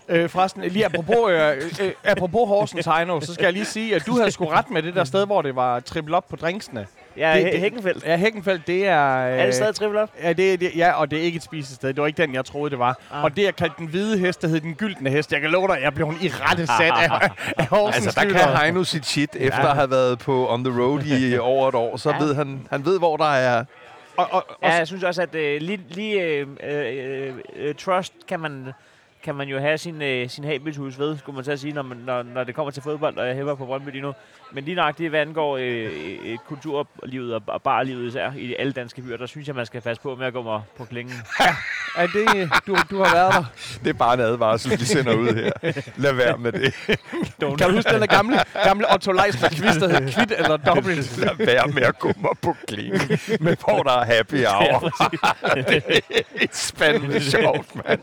[0.09, 4.05] Øh, forresten, lige apropos, øh, øh, apropos Horsens Heino, så skal jeg lige sige, at
[4.07, 6.87] du havde sgu ret med det der sted, hvor det var trippel op på drinksene.
[7.17, 8.05] Ja, Det- Hækkenfeldt.
[8.05, 9.27] Ja, Hækkenfeldt, det er...
[9.27, 10.09] Øh, Er det stadig triple up?
[10.23, 11.89] Ja, det, det, ja, og det er ikke et spisested.
[11.93, 12.97] Det var ikke den, jeg troede, det var.
[13.13, 13.23] Ah.
[13.23, 15.31] Og det, jeg kaldte den hvide hest, der hed den gyldne hest.
[15.31, 17.29] Jeg kan love dig, jeg blev i rette sat af,
[17.61, 18.43] af Horsens Altså, der lyttere.
[18.47, 21.75] kan Heino sit shit, efter at have været på On The Road i over et
[21.75, 21.97] år.
[21.97, 22.17] Så Ja.
[22.19, 23.63] ved han, han ved, hvor der er...
[24.17, 28.13] Og, og, og, Ja, jeg synes også, at øh, lige, lige øh, øh, øh, trust
[28.27, 28.71] kan man,
[29.23, 31.97] kan man jo have sin, øh, sin habitus ved, skulle man så sige, når, man,
[31.97, 34.13] når, når det kommer til fodbold, og jeg hæver på Brøndby lige nu.
[34.51, 35.91] Men lige nøjagtigt, hvad angår øh,
[36.25, 39.81] øh, kulturlivet og, og barlivet især i alle danske byer, der synes jeg, man skal
[39.81, 41.15] passe på med at gå mig på klingen.
[41.97, 43.43] er det, du, du har været der?
[43.83, 45.81] Det er bare en advarsel, vi sender ud her.
[45.97, 46.73] Lad være med det.
[47.39, 51.17] Kan du huske den der gamle, gamle Otto Leisner quiz, der hed Kvit eller Dobbelt?
[51.17, 54.79] Lad være med at gå mig på klingen, med hvor der er happy hour.
[55.69, 55.83] det
[56.41, 57.99] er spændende sjovt, mand.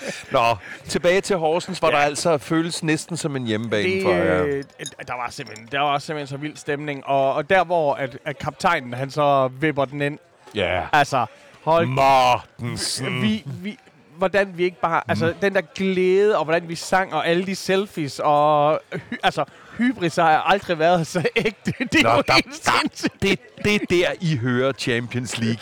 [0.30, 0.56] Nå,
[0.88, 1.96] tilbage til Horsens, hvor ja.
[1.96, 4.44] der altså føles næsten som en hjemmebane Det, for jer.
[4.44, 4.62] øh,
[5.06, 7.06] der var simpelthen, der var simpelthen så vild stemning.
[7.06, 10.18] Og, og der, hvor at, at kaptajnen, han så vipper den ind.
[10.54, 10.82] Ja.
[10.92, 11.26] Altså,
[11.62, 13.22] hold Mortensen.
[13.22, 13.78] vi, vi,
[14.16, 15.02] hvordan vi ikke bare...
[15.08, 18.80] Altså, den der glæde, og hvordan vi sang, og alle de selfies, og...
[19.22, 19.44] Altså,
[19.80, 21.72] hybris har jeg aldrig været så ægte.
[21.92, 23.22] Det er Nå, jo der- helt sindssygt.
[23.22, 25.60] Det, det er der, I hører Champions League.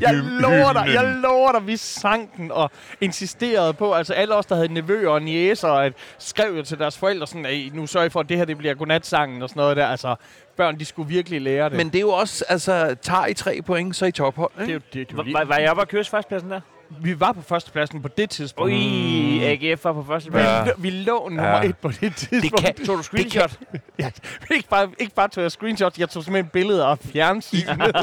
[0.00, 4.46] Jeg lover dig, jeg lover dig, vi sang den og insisterede på, altså alle os,
[4.46, 8.12] der havde nevøer og niæser, at skrev jo til deres forældre sådan, at nu sørg
[8.12, 9.86] for, at det her det bliver godnatsangen og sådan noget der.
[9.86, 10.14] Altså,
[10.56, 11.76] børn, de skulle virkelig lære det.
[11.76, 14.60] Men det er jo også, altså, tager I tre point, så er I tophold, det
[14.60, 14.72] er ikke?
[14.72, 16.60] jo, det, er jo Var, var, var jeg oppe og kysse førstepladsen der?
[17.02, 18.72] Vi var på førstepladsen på det tidspunkt.
[18.72, 20.54] Ui, AGF var på Vi, førstepladsen.
[20.54, 20.64] Ja.
[20.66, 21.62] lå, vi lå nummer Ja.
[21.68, 22.64] et på det tidspunkt.
[22.64, 23.58] kan- Tog du screenshot?
[23.98, 24.10] Ja,
[24.50, 27.96] ikke, bare, ikke bare tog jeg screenshot, jeg tog simpelthen billeder af fjernsynet.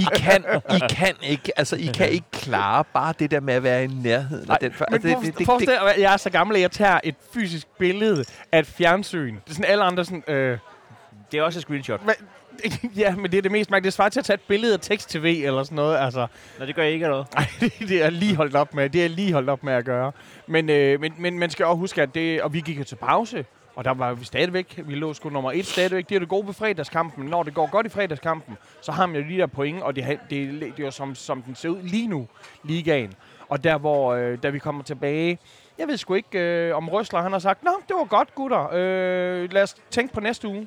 [0.00, 0.44] I kan,
[0.76, 3.86] I kan ikke, altså, I kan ikke klare bare det der med at være i
[3.86, 4.72] nærheden af den.
[4.72, 6.70] for- Men altså, det, det, det, forestil dig, at jeg er så gammel, at jeg
[6.70, 9.34] tager et fysisk billede af et fjernsyn.
[9.34, 10.22] Det er sådan alle andre sådan...
[10.28, 10.58] Øh,
[11.32, 12.00] Det er også et screenshot.
[12.04, 12.12] Hva?
[12.96, 13.86] ja, men det er det mest mærkelige.
[13.86, 15.98] Det svarer til at tage et billede af tekst-tv eller sådan noget.
[15.98, 16.26] Altså,
[16.58, 17.28] Nå, det gør jeg ikke eller noget.
[17.36, 18.90] ej, det, det er lige holdt op med.
[18.90, 20.12] Det er lige holdt op med at gøre.
[20.46, 22.42] Men, øh, men, men man skal også huske, at det...
[22.42, 23.44] Og vi gik jo til pause.
[23.78, 26.08] Og der var vi stadigvæk, vi lå sgu nummer et stadigvæk.
[26.08, 27.24] Det er det gode ved fredagskampen.
[27.24, 30.04] Når det går godt i fredagskampen, så har man jo de der point, og det,
[30.30, 32.28] det, det er jo som, som den ser ud lige nu,
[32.64, 33.14] ligaen.
[33.48, 35.38] Og der hvor, øh, da vi kommer tilbage,
[35.78, 38.68] jeg ved sgu ikke, øh, om Røsler han har sagt, Nå, det var godt gutter,
[38.72, 40.66] øh, lad os tænke på næste uge.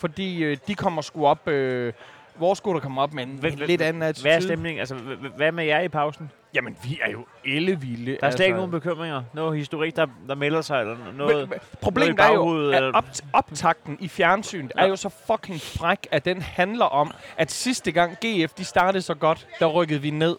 [0.00, 1.92] Fordi øh, de kommer sgu op, øh,
[2.38, 4.28] vores gutter kommer op med en, Hvad- en lidt anden attitude.
[4.28, 4.80] Hvad er stemningen?
[4.80, 4.94] Altså,
[5.36, 6.30] hvad med jer i pausen?
[6.54, 8.16] Jamen, vi er jo ellevilde.
[8.20, 9.22] Der er slet ikke nogen bekymringer.
[9.34, 11.48] Noget historik, der, der melder sig, eller noget...
[11.48, 14.82] Men, problemet noget er jo, at eller- op, optakten i fjernsynet ja.
[14.82, 19.02] er jo så fucking fræk, at den handler om, at sidste gang GF de startede
[19.02, 20.36] så godt, der rykkede vi ned.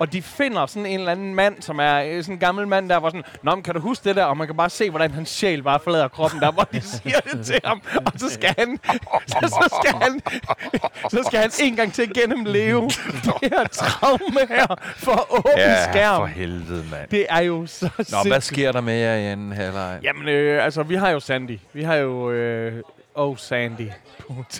[0.00, 2.88] Og de finder sådan en eller anden mand, som er øh, sådan en gammel mand,
[2.88, 4.24] der var sådan, Nå, men kan du huske det der?
[4.24, 7.20] Og man kan bare se, hvordan hans sjæl bare forlader kroppen der, hvor de siger
[7.20, 7.82] det til ham.
[8.06, 8.78] Og så skal han,
[9.26, 10.20] så, så skal han,
[11.12, 12.82] så skal han en gang til gennemleve
[13.24, 16.16] det her traume her for åben Ja, skærm.
[16.20, 17.08] for helvede, mand.
[17.10, 18.44] Det er jo så Nå, hvad sindssygt.
[18.44, 19.98] sker der med jer i anden halvleg?
[20.02, 21.58] Jamen, øh, altså, vi har jo Sandy.
[21.72, 22.30] Vi har jo...
[22.30, 22.82] Øh,
[23.14, 23.88] oh, Sandy.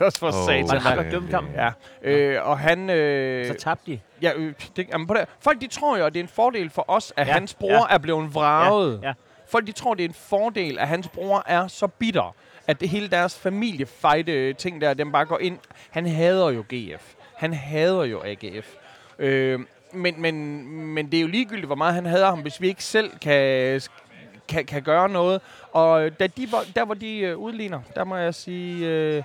[0.00, 0.68] Også for oh, satan.
[0.68, 1.10] Var det ham, der Okay.
[1.12, 1.54] dømte kampen?
[1.54, 1.70] Ja,
[2.02, 2.90] øh, og han...
[2.90, 4.00] Øh, Så tabte de.
[4.22, 6.70] ja, øh, det, jamen, på det, folk de tror jo, at det er en fordel
[6.70, 7.94] for os, at Ja, hans bror ja.
[7.94, 9.00] er blevet vraget.
[9.02, 9.14] Ja, ja.
[9.48, 12.34] Folk de tror, det er en fordel, at hans bror er så bitter,
[12.66, 15.58] at det hele deres familiefejde ting der, dem bare går ind.
[15.90, 17.12] Han hader jo GF.
[17.36, 18.74] Han hader jo AGF.
[19.18, 19.60] Øh,
[19.92, 22.84] men, men, men det er jo ligegyldigt, hvor meget han hader ham, hvis vi ikke
[22.84, 23.80] selv kan,
[24.50, 25.40] kan, kan gøre noget.
[25.72, 29.22] Og øh, da de, var- der hvor de øh, udligner, der må jeg sige, øh,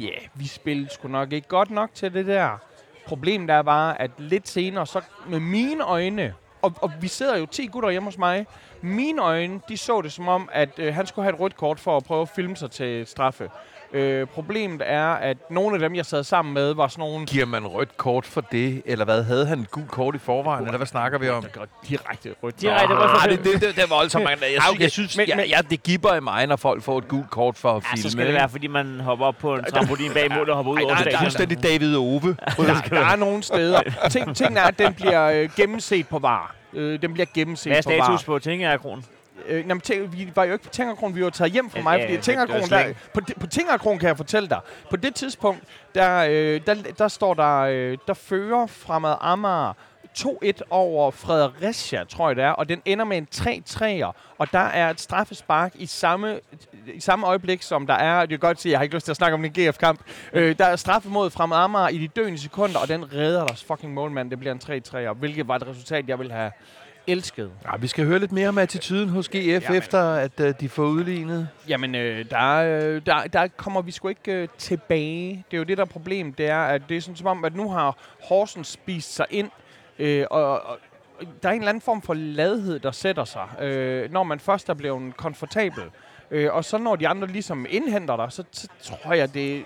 [0.00, 2.58] ja, yeah, vi spillede sgu nok ikke godt nok til det der.
[3.06, 7.46] Problemet er bare, at lidt senere, så med mine øjne, og, og vi sidder jo
[7.46, 8.46] 10 gutter hjemme hos mig,
[8.80, 11.80] mine øjne, de så det som om, at øh, han skulle have et rødt kort
[11.80, 13.50] for at prøve at filme sig til straffe.
[13.92, 17.26] Øh, problemet er, at nogle af dem, jeg sad sammen med, var sådan nogle...
[17.26, 19.22] Giver man rødt kort for det, eller hvad?
[19.22, 21.44] Havde han et gult kort i forvejen, eller hvad snakker vi om?
[21.88, 22.60] Direkte rødt.
[22.60, 24.80] Direkte rødt Ah, det, det, det, det var altså mange, jeg, synes, okay.
[24.80, 27.56] jeg synes, Men- ja, ja, det giver i mig, når folk får et gult kort
[27.56, 28.02] for at Ja, filme.
[28.02, 30.72] så skal det være, fordi man hopper op på en trampolin bag mål og hopper
[30.72, 31.20] ud Ej, over er stadion.
[31.20, 32.36] fuldstændig David Ove.
[32.56, 33.80] Der, der er nogle steder.
[34.10, 36.54] Ting, tingene er, at den bliver øh, gennemset på var.
[36.74, 38.04] Øh, den bliver gennemset Hvad er på var.
[38.04, 39.04] status på Tingerakron?
[39.48, 41.98] Øh, jamen, tænk, vi var jo ikke på Tingerkron, vi var taget hjem fra mig,
[41.98, 45.62] ja, fordi var der, på, på Tingerkron kan jeg fortælle dig, på det tidspunkt,
[45.94, 49.72] der, øh, der, der står der, øh, der fører fremad Amager
[50.18, 54.58] 2-1 over Fredericia, tror jeg det er, og den ender med en 3-3'er, og der
[54.58, 56.40] er et straffespark i samme,
[56.94, 59.12] i samme øjeblik, som der er, det kan godt sige, jeg har ikke lyst til
[59.12, 60.00] at snakke om den GF-kamp,
[60.32, 63.64] øh, der er straffe mod fremad Amager i de døende sekunder, og den redder deres
[63.64, 66.52] fucking målmand, det bliver en 3-3'er, hvilket var et resultat, jeg ville have
[67.06, 67.50] elskede.
[67.64, 69.78] Ja, vi skal høre lidt mere om attituden hos GF, Jamen.
[69.78, 71.48] efter at uh, de får udlignet.
[71.68, 75.44] Jamen, øh, der, øh, der, der kommer vi sgu ikke øh, tilbage.
[75.50, 76.32] Det er jo det, der er problem.
[76.32, 77.96] Det er, at det er sådan som om, at nu har
[78.28, 79.50] Horsens spist sig ind,
[79.98, 80.78] øh, og, og
[81.42, 84.68] der er en eller anden form for ladhed, der sætter sig, øh, når man først
[84.68, 85.84] er blevet komfortabel.
[86.30, 88.68] Øh, og så når de andre ligesom indhenter dig, så, så
[89.02, 89.64] tror jeg, det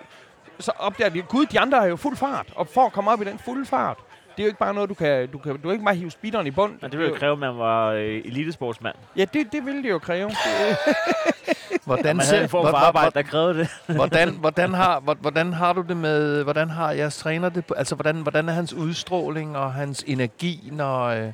[0.58, 3.22] så opdager de, gud, de andre er jo fuld fart, og for at komme op
[3.22, 3.98] i den fulde fart,
[4.40, 6.10] det er jo ikke bare noget, du kan, du kan, du kan ikke bare hive
[6.10, 6.72] speederen i bund.
[6.82, 8.94] Og det vil jo kræve, at man var øh, elitesportsmand.
[9.16, 10.30] Ja, det, det ville det jo kræve.
[11.84, 13.68] Hvordan, Man havde en form for arbejde, der krævede det.
[13.96, 17.74] hvordan, hvordan, har, hvor- hvordan har du det med, hvordan har jeres træner det, på-
[17.74, 21.32] altså hvordan, hvordan er hans udstråling og hans energi, når, øh,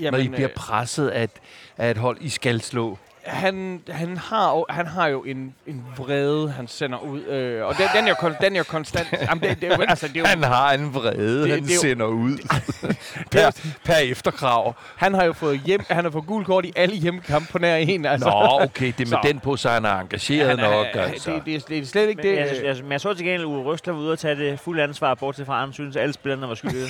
[0.00, 1.30] når I bliver øh, presset af et,
[1.78, 2.98] af et hold, I skal slå?
[3.26, 7.22] Han, han, har, jo- han har jo en, en vrede, han sender ud.
[7.24, 9.08] Øh, og den, den, er jo, kon- den er jo konstant.
[9.20, 11.62] Jamen, det, det, er jo, altså, det er jo, Han har en vrede, Det- han
[11.64, 12.38] det jo- sender ud
[13.32, 14.74] per, per efterkrav.
[14.96, 17.76] han har jo fået hjem, han har fået gul kort i alle hjemmekampe på nær
[17.76, 18.06] en.
[18.06, 18.28] Altså.
[18.28, 19.18] Nå, okay, det er med Så.
[19.24, 20.86] den på, så han er engageret han er, nok.
[20.94, 21.30] Altså.
[21.30, 22.38] det, det, det, er slet ikke Men det.
[22.38, 24.82] jeg, jeg, men jeg så til gengæld, Uwe Røsler var ude og tage det fulde
[24.82, 26.86] ansvar, bortset fra, at han synes, at alle spillerne var skyldige.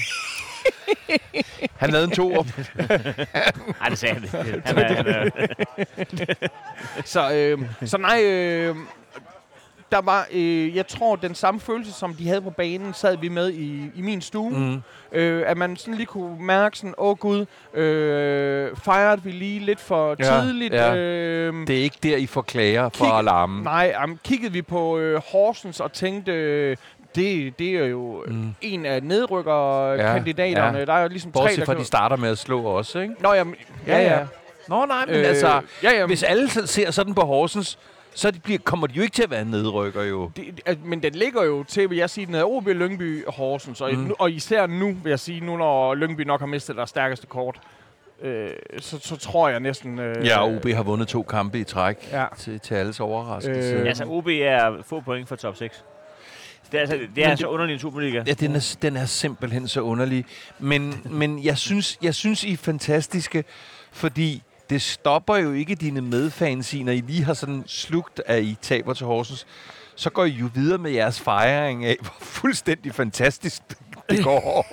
[1.81, 2.45] Han lavede en toer.
[3.81, 4.63] Nej, det sagde han ikke.
[4.67, 6.49] Han er, han er,
[7.05, 8.77] Så, øh, så nej, øh,
[9.93, 13.29] der var, øh, jeg tror, den samme følelse, som de havde på banen, sad vi
[13.29, 14.51] med i, i min stue.
[14.59, 14.83] Mm.
[15.13, 19.61] Øh, at man sådan lige kunne mærke sådan, åh oh, gud, øh, fejrede vi lige
[19.61, 20.75] lidt for Ja, tidligt.
[20.75, 20.95] ja.
[20.97, 23.65] Øh, Det er ikke der, I får klager for alarmen.
[23.65, 26.77] Nej, um, kiggede vi på øh, Horsens og tænkte, øh,
[27.15, 28.55] det, det er jo mm.
[28.61, 30.79] En af nedrykkerkandidaterne.
[30.79, 31.81] Ja, Der er jo ligesom tre, Bortset der fra, kan...
[31.81, 33.15] de starter med at slå også, ikke?
[33.21, 33.55] Nå, jamen,
[33.87, 34.19] ja, ja.
[34.19, 34.27] ja.
[34.69, 37.79] Nå, nej, men Øh, altså, ja, ja, hvis alle så- ser sådan på Horsens,
[38.15, 40.31] så de bliver, kommer de jo ikke til at være nedrykker, jo.
[40.37, 43.33] Det, at, men den ligger jo til, vil jeg sige, den er OB, Lyngby og
[43.33, 43.81] Horsens.
[43.81, 44.13] Og, Mm.
[44.19, 47.61] og især nu, vil jeg sige, nu når Lyngby nok har mistet deres stærkeste kort,
[48.23, 49.99] øh, så, så tror jeg næsten...
[49.99, 52.25] Øh, Ja, OB har vundet to kampe i træk Ja.
[52.39, 53.75] til, til alles overraskelse.
[53.75, 55.85] Øh, altså, OB er få point for top 6.
[56.75, 58.23] Det er, altså, det er altså underlig en Superliga.
[58.27, 60.25] Ja, den er, den er simpelthen så underlig.
[60.59, 63.45] Men, men jeg, synes, jeg synes, I er fantastiske,
[63.93, 68.43] fordi det stopper jo ikke dine medfans i, når I lige har sådan slugt, at
[68.43, 69.47] I taber til Horsens.
[69.95, 73.79] Så går I jo videre med jeres fejring af, hvor fuldstændig fantastisk det
[74.23, 74.67] går.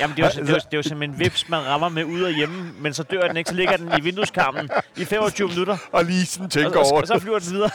[0.00, 1.88] Jamen, det er, jo, det, er jo, det er jo som en vips, man rammer
[1.88, 5.04] med ude og hjemme, men så dør den ikke, så ligger den i vindueskarmen i
[5.04, 7.70] 25 minutter, og lige sådan og, tænker og, over og så flyver den videre.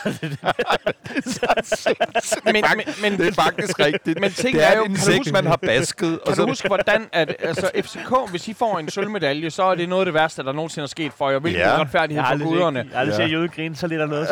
[2.46, 2.64] men, men,
[3.02, 4.20] men, det er faktisk rigtigt.
[4.22, 6.20] Men ting det er, er jo- et kan du insekt, huske- man har basket.
[6.28, 9.90] Kan du huske, hvordan at, altså, FCK, hvis I får en sølvmedalje, så er det
[9.90, 11.40] noget af det værste, der nogensinde er sket for jer.
[11.40, 11.78] Hvilken Ja.
[11.82, 12.80] retfærdighed for guderne.
[12.80, 13.26] jeg har aldrig Ja.
[13.26, 14.28] set Jøde grine så lidt af noget.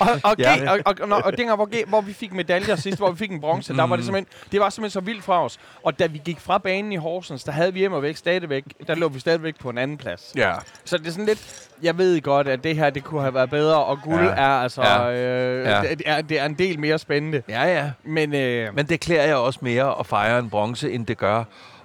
[0.00, 0.54] Og, og, Ja.
[0.54, 0.70] ja.
[0.70, 3.40] og, og, og, og dengang, hvor, hvor vi fik medaljer sidst, hvor vi fik en
[3.40, 3.76] bronze, mm.
[3.76, 5.58] der var det simpelthen, det var simpelthen så vildt fra os.
[5.82, 8.64] Og da vi gik fra banen i Horsens, der havde vi hjem og væk stadigvæk,
[8.86, 10.32] der lå vi stadigvæk på en anden plads.
[10.36, 10.52] Ja.
[10.84, 13.50] Så det er sådan lidt, jeg ved godt, at det her, det kunne have været
[13.50, 14.30] bedre, og guld Ja.
[14.30, 15.10] er altså, Ja.
[15.12, 15.82] Øh, Ja.
[15.82, 15.94] ja.
[15.94, 17.42] Det, er, det er en del mere spændende.
[17.48, 17.90] Ja, ja.
[18.04, 21.44] Men, øh, Men det klæder jeg også mere at fejre en bronze, end det gør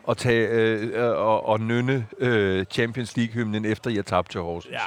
[0.09, 4.73] at tage øh, øh, og, og nynne øh, Champions League-hymnen, efter jeg tabte til Horsens.
[4.73, 4.79] Ja,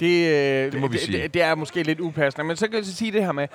[0.00, 0.28] det,
[0.66, 1.22] øh, Det må vi det, sige.
[1.22, 2.44] Det, det er måske lidt upassende.
[2.46, 3.48] Men så kan jeg så sige det her med,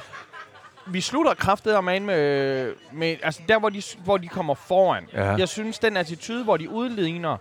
[0.91, 5.07] vi slutter kraftet og med, med, med, altså der, hvor de, hvor de kommer foran.
[5.13, 5.31] Ja.
[5.31, 7.37] Jeg synes, den attitude, hvor de udligner,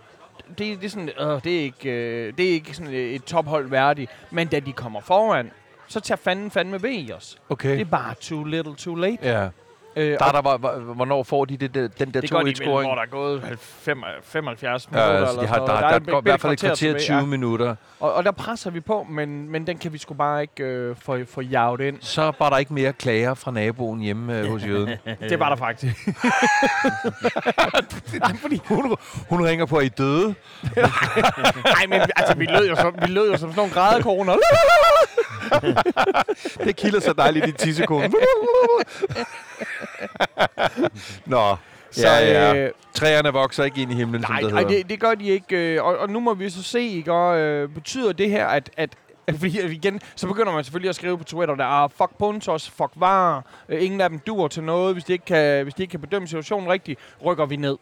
[0.47, 3.69] det, det, er sådan, øh, det er ikke, øh, det er ikke sådan et tophold
[3.69, 4.11] værdigt.
[4.31, 5.51] Men da de kommer foran,
[5.87, 7.37] så tager fanden fandme ved i os.
[7.49, 7.71] Okay.
[7.71, 9.17] Det er bare too little, too late.
[9.23, 9.49] Ja.
[9.95, 10.41] Øh, Der, og der
[10.93, 12.87] hvornår får de det, det, den der det gør de vel, 2-1-scoring?
[12.87, 15.17] hvor der er gået fem- 75 Ja, minutter.
[15.19, 15.81] altså, eller de har, der, noget.
[15.83, 17.25] der, der, er går i hvert fald et kvarter tilbage, 20 ja.
[17.25, 17.75] minutter.
[17.99, 20.95] Og, og der presser vi på, men, men den kan vi sgu bare ikke øh,
[21.01, 21.97] få, få jaget ind.
[22.01, 24.89] Så var der ikke mere klager fra naboen hjemme øh, hos jøden.
[25.29, 25.95] Det var der faktisk.
[28.41, 28.95] Fordi hun,
[29.29, 30.35] hun ringer på, at I døde.
[31.65, 34.33] Nej, men altså, vi lød jo som, vi lød jo som sådan nogle grædekoner.
[36.65, 38.09] Det kilder så dejligt i tissekone.
[41.25, 41.55] Nå,
[41.91, 42.55] Så, ja, ja.
[42.55, 45.27] øh, Træerne vokser ikke ind i himlen, nej, som det nej det, det gør de
[45.29, 45.57] ikke.
[45.75, 47.13] Øh, og, og nu må vi så se, ikke?
[47.13, 48.89] Og, øh, betyder det her, at, at
[49.37, 52.91] fordi igen, så begynder man selvfølgelig at skrive på Twitter, der er fuck Puntos, fuck
[52.95, 55.91] var, øh, ingen af dem dur til noget, hvis de, ikke kan, hvis de ikke
[55.91, 57.77] kan bedømme situationen rigtigt, rykker vi ned.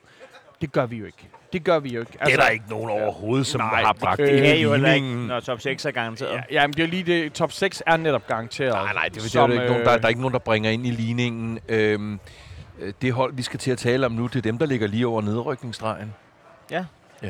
[0.62, 1.30] Det gør vi jo ikke.
[1.54, 2.12] Det gør vi jo ikke.
[2.26, 4.62] Det er der ikke nogen overhovedet, som Nej, har bragt øh, ind Det er i
[4.62, 6.32] jo heller ikke, når top 6 er garanteret.
[6.32, 7.34] Ja, ja, men det er jo lige det.
[7.34, 8.74] Top 6 er netop garanteret.
[8.74, 10.34] Nej, nej, det, det, som, er jo ikke nogen, der, øh, der er ikke nogen,
[10.34, 11.60] der bringer ind i ligningen.
[11.70, 12.20] Øhm,
[12.80, 14.88] øh, det hold, vi skal til at tale om nu, det er dem, der ligger
[14.88, 16.14] lige over nedrykningsstregen.
[16.72, 16.86] Ja.
[17.24, 17.28] ja.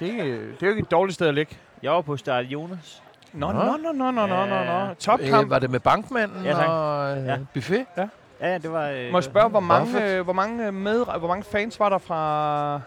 [0.00, 1.56] Det, er- det er jo ikke et dårligt sted at ligge.
[1.82, 3.02] Jeg var på start Jonas.
[3.32, 3.58] Nå, Nå.
[3.62, 5.44] nå, nå, nå, nå, nå, nå, Topkamp.
[5.44, 6.68] Øh, var det med bankmanden Ja, tak.
[6.68, 7.36] og øh, Ja.
[7.54, 7.84] buffet?
[7.96, 8.06] Ja,
[8.40, 8.88] ja, det var...
[8.88, 11.98] Øh, Må jeg spørge, hvor mange, øh, hvor mange, med, hvor mange fans var der
[11.98, 12.80] fra,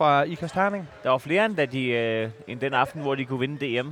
[0.00, 0.88] fra Ikast Herning.
[1.02, 3.88] Der var flere end, da de, øh, end den aften, hvor de kunne vinde DM.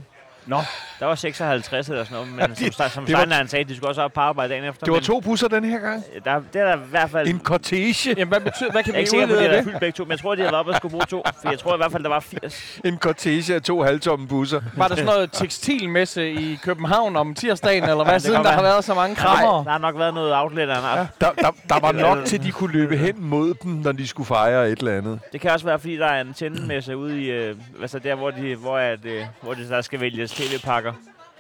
[0.48, 0.61] Nå.
[1.00, 3.90] Der var 56 eller sådan noget, men det- som, som det var- sagde, de skulle
[3.90, 4.84] også op på arbejde dagen efter.
[4.84, 6.04] Det var to busser den her gang.
[6.24, 7.28] Der, det er der i hvert fald...
[7.28, 8.14] En cortege.
[8.16, 9.50] Jamen, hvad, betyder, hvad kan jeg er vi ikke sikker på, at udlede de af
[9.50, 9.70] havde det?
[9.70, 11.22] fyldt begge to, men jeg tror, de havde været oppe og skulle bruge to.
[11.42, 12.80] For jeg tror i hvert fald, der var 80.
[12.84, 14.61] En cortege af to halvtomme busser.
[14.76, 18.62] Var der sådan noget tekstilmesse i København om tirsdagen, eller hvad, det siden der har
[18.62, 19.64] været så mange Der, krammer?
[19.64, 21.08] der har nok været noget outlet eller noget.
[21.20, 24.26] Der, der, der var nok til, de kunne løbe hen mod dem, når de skulle
[24.26, 25.20] fejre et eller andet.
[25.32, 28.30] Det kan også være, fordi der er en tændemesse ude i, øh, altså der, hvor,
[28.30, 30.92] de, hvor, at, øh, hvor de, der skal vælges tv-pakker.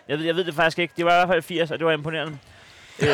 [0.08, 0.94] Jeg ved, jeg ved det faktisk ikke.
[0.96, 2.38] Det var i hvert fald 80, og det var imponerende.
[3.02, 3.08] øhm,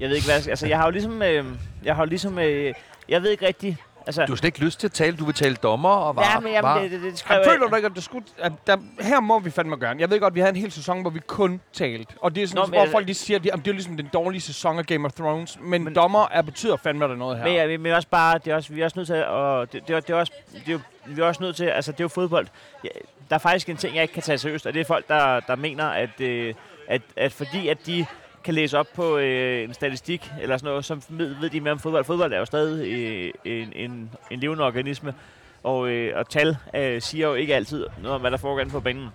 [0.00, 1.44] jeg ved ikke, hvad jeg, skal- altså jeg har jo ligesom, øh,
[1.84, 2.74] jeg har jo ligesom, øh,
[3.08, 3.76] jeg ved ikke rigtigt,
[4.06, 5.16] altså, Du har slet ikke lyst til at tale.
[5.16, 6.22] Du vil tale dommer og var.
[6.34, 6.80] ja, men jamen, var.
[6.80, 8.26] det, det, det skrev Jeg føler du ikke, at det skulle...
[8.38, 9.96] At der, her må vi fandme gøre.
[9.98, 12.14] Jeg ved godt, vi havde en hel sæson, hvor vi kun talte.
[12.20, 13.70] Og det er sådan, Nå, men hvor jeg- folk de siger, at det, jamen, det
[13.70, 15.58] er ligesom den dårlige sæson af Game of Thrones.
[15.60, 17.44] Men, Men- men dommer er, betyder fandme der noget her.
[17.44, 19.72] Men, ja, men også bare, det er også, vi er også nødt til at, og
[19.72, 20.32] det, det, er, det er også,
[20.66, 22.46] det er, vi er også nødt til, altså det er jo fodbold.
[22.84, 22.88] Ja,
[23.32, 25.40] der er faktisk en ting, jeg ikke kan tage seriøst, og det er folk, der,
[25.40, 26.54] der mener, at, øh,
[26.88, 28.06] at, at fordi at de
[28.44, 31.72] kan læse op på øh, en statistik eller sådan noget, så ved, ved de mere
[31.72, 32.04] om fodbold.
[32.04, 35.14] Fodbold er jo stadig øh, en, en, en levende organisme,
[35.62, 38.72] og, øh, og tal øh, siger jo ikke altid noget om, hvad der foregår inde
[38.72, 39.08] på banen.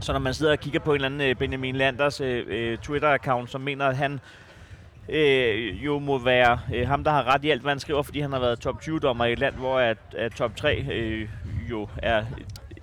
[0.00, 2.78] Så når man sidder og kigger på en eller anden øh, Benjamin Landers øh, øh
[2.78, 4.20] Twitter-account, som mener, at han
[5.08, 8.20] øh, jo må være øh, ham, der har ret i alt, hvad han skriver, fordi
[8.20, 11.28] han har været top 20-dommer i et land, hvor at, at top 3 øh,
[11.70, 12.24] jo er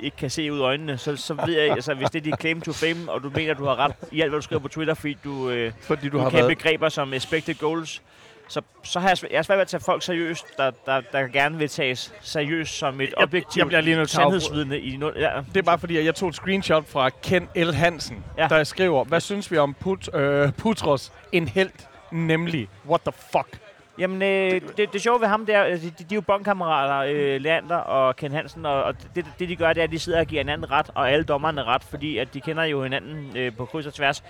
[0.02, 2.40] ikke kan se ud af øjnene, så, så ved jeg, altså hvis det er dit
[2.42, 4.68] claim to fame, og du mener, du har ret i alt, hvad du skriver på
[4.68, 6.58] Twitter, fordi du, øh, Fordi du du har kan været...
[6.58, 8.02] begreber som expected goals,
[8.48, 11.02] så, så har jeg, svæ- jeg har svært ved at tage folk seriøst, der, der,
[11.12, 15.12] der gerne vil tages seriøst som et jeg objektivt bliver lige nødt sandhedsvidne i no,
[15.16, 17.74] ja, Det er bare fordi, at jeg tog et screenshot fra Ken L.
[17.74, 18.48] Hansen, ja.
[18.48, 21.12] der skriver, hvad synes vi om Put, øh, Putros?
[21.32, 21.72] En held,
[22.12, 22.68] nemlig.
[22.90, 23.58] What the fuck?
[24.02, 27.14] Jamen, øh, det, det sjove ved ham, det er, altså, de, de er jo bondkammerater,
[27.14, 30.00] øh, Leander og Ken Hansen, og, og det, det, de gør, det er, at de
[30.00, 33.38] sidder og giver hinanden ret, og alle dommerne ret, fordi at de kender jo hinanden
[33.38, 34.24] øh, på kryds og tværs.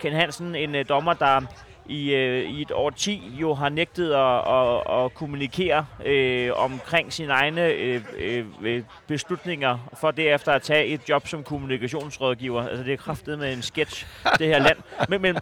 [0.00, 1.40] Ken Hansen, en øh, dommer, der
[1.88, 7.12] i, øh, i et år 10 jo har nægtet at, at, at kommunikere øh, omkring
[7.12, 12.68] sine egne øh, øh, øh, beslutninger, for derefter at tage et job som kommunikationsrådgiver.
[12.68, 14.06] Altså, det er kraftet med en sketch,
[14.38, 14.78] det her land.
[15.08, 15.38] Men, men,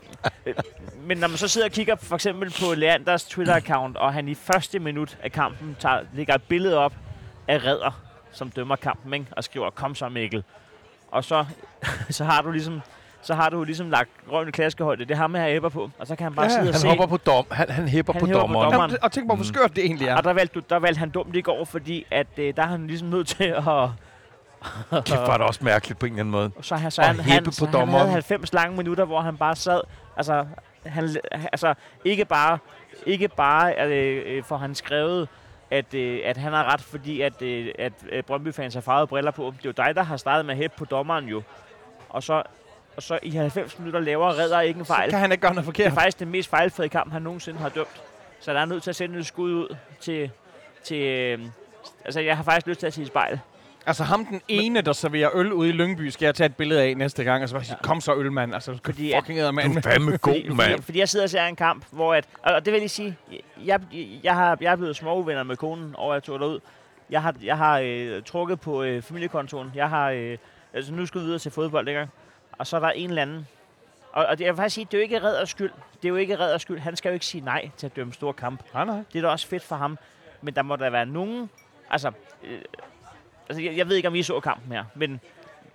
[0.46, 0.54] øh,
[0.96, 4.34] men når man så sidder og kigger for eksempel på Leanders Twitter-account, og han i
[4.34, 6.94] første minut af kampen tager, lægger et billede op
[7.48, 8.00] af redder,
[8.32, 9.26] som dømmer kampen, ikke?
[9.30, 10.44] og skriver, kom så Mikkel.
[11.10, 11.44] Og så,
[12.10, 12.80] så har du ligesom
[13.24, 15.04] så har du ligesom lagt røven i klaskehøjde.
[15.04, 15.90] Det er ham, jeg hæpper på.
[15.98, 16.88] Og så kan han bare Ja, sidde og Han se.
[16.88, 17.44] hopper på dom.
[17.50, 18.64] Han, han hæpper Han på hæpper på dommeren.
[18.72, 18.90] dommeren.
[18.90, 20.16] Jamen, og tænk på, hvor skørt det egentlig er.
[20.16, 22.66] Og der valgte, du, der valgte han dumt i går, fordi at, øh, der er
[22.66, 23.64] han ligesom nødt til at...
[25.06, 26.50] Kæft, var det også mærkeligt på en eller anden måde.
[26.60, 28.00] Så, han, så, Og han, han, på så han dommeren.
[28.00, 29.80] havde 90 lange minutter, hvor han bare sad...
[30.16, 30.46] Altså,
[30.86, 32.58] han, altså ikke bare,
[33.06, 35.28] ikke bare at, øh, for han skrevet,
[35.70, 39.30] at, øh, at han har ret, fordi at, øh, at øh, Brøndby-fans har farvet briller
[39.30, 39.42] på.
[39.58, 41.42] Det er jo dig, der har startet med at hæppe på dommeren jo.
[42.08, 42.42] Og så,
[42.96, 45.10] og så i 90 minutter laver redder ikke en fejl.
[45.10, 45.92] kan han ikke gøre noget Det forkert.
[45.92, 48.02] er faktisk den mest fejlfri kamp, han nogensinde har dømt.
[48.40, 50.30] Så der er nødt til at sende et skud ud til...
[50.84, 51.38] til øh,
[52.04, 53.40] altså, jeg har faktisk lyst til at sige spejl.
[53.86, 56.82] Altså ham den ene, der serverer øl ude i Lyngby, skal jeg tage et billede
[56.82, 58.54] af næste gang, og så bare sige, kom så ølmand.
[58.54, 59.76] Altså, Fordi fordi at- fucking æder Du mand.
[59.76, 60.70] er fandme god, mand.
[60.70, 62.24] Fordi, fordi jeg sidder og ser en kamp, hvor at...
[62.42, 63.16] Og det vil jeg lige sige,
[63.64, 63.80] jeg,
[64.24, 66.60] jeg, har, jeg er blevet småuvenner med konen, og jeg tog derud.
[67.10, 69.72] Jeg har, jeg har øh, trukket på øh, familiekontoen.
[69.74, 70.10] Jeg har...
[70.10, 70.38] Øh,
[70.74, 72.08] altså, nu skal vi videre til fodbold, ikke?
[72.58, 73.48] Og så er der en eller anden...
[74.12, 75.70] Og, og det, jeg vil faktisk sige, det er jo ikke Redders skyld.
[76.02, 76.78] Det er jo ikke Redders skyld.
[76.78, 78.60] Han skal jo ikke sige nej til at dømme store kamp.
[78.74, 78.96] Nej, nej.
[79.12, 79.98] Det er da også fedt for ham.
[80.42, 81.50] Men der må der være nogen...
[81.90, 82.12] Altså,
[82.44, 82.58] øh,
[83.48, 85.20] altså jeg, jeg ved ikke, om I så kampen her, men...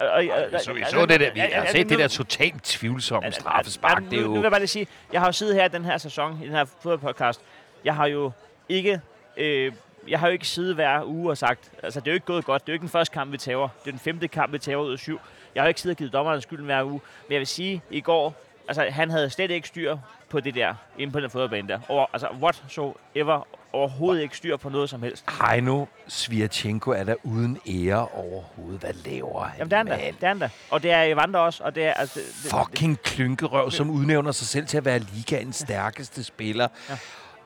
[0.02, 2.08] Øh, øh, øh, Så vi altså, så det der, vi har altså, set det der
[2.08, 4.04] totalt tvivlsomme straffespark.
[4.04, 4.44] nu, Det er Nu vil jo...
[4.44, 6.66] jeg bare lige sige, jeg har jo siddet her den her sæson, i den her
[6.66, 7.42] fodboldpodcast.
[7.84, 8.32] Jeg har jo
[8.70, 9.02] ikke...
[9.38, 9.74] Øh,
[10.08, 12.46] jeg har jo ikke siddet hver uge og sagt, altså det er jo ikke gået
[12.46, 13.58] godt, det er jo ikke den første kamp, vi tager.
[13.60, 15.20] Det er den femte kamp, vi tager ud af syv.
[15.60, 17.02] Jeg har ikke siddet og givet dommeren skylden hver uge.
[17.28, 18.36] Men jeg vil sige, i går,
[18.68, 19.98] altså han havde slet ikke styr
[20.30, 21.80] på det der, inde på den fodboldbane der.
[21.88, 25.26] Over, altså what so ever, overhovedet ikke styr på noget som helst.
[25.42, 28.80] Heino Svirchenko er der uden ære overhovedet.
[28.80, 30.50] Hvad laver han, Jamen det er han da, det er han da.
[30.70, 31.94] Og det er Evander også, og det er...
[31.94, 36.68] Altså, det, det, Fucking klynkerøv, som udnævner sig selv til at være ligaens stærkeste spiller.
[36.90, 36.98] Ja.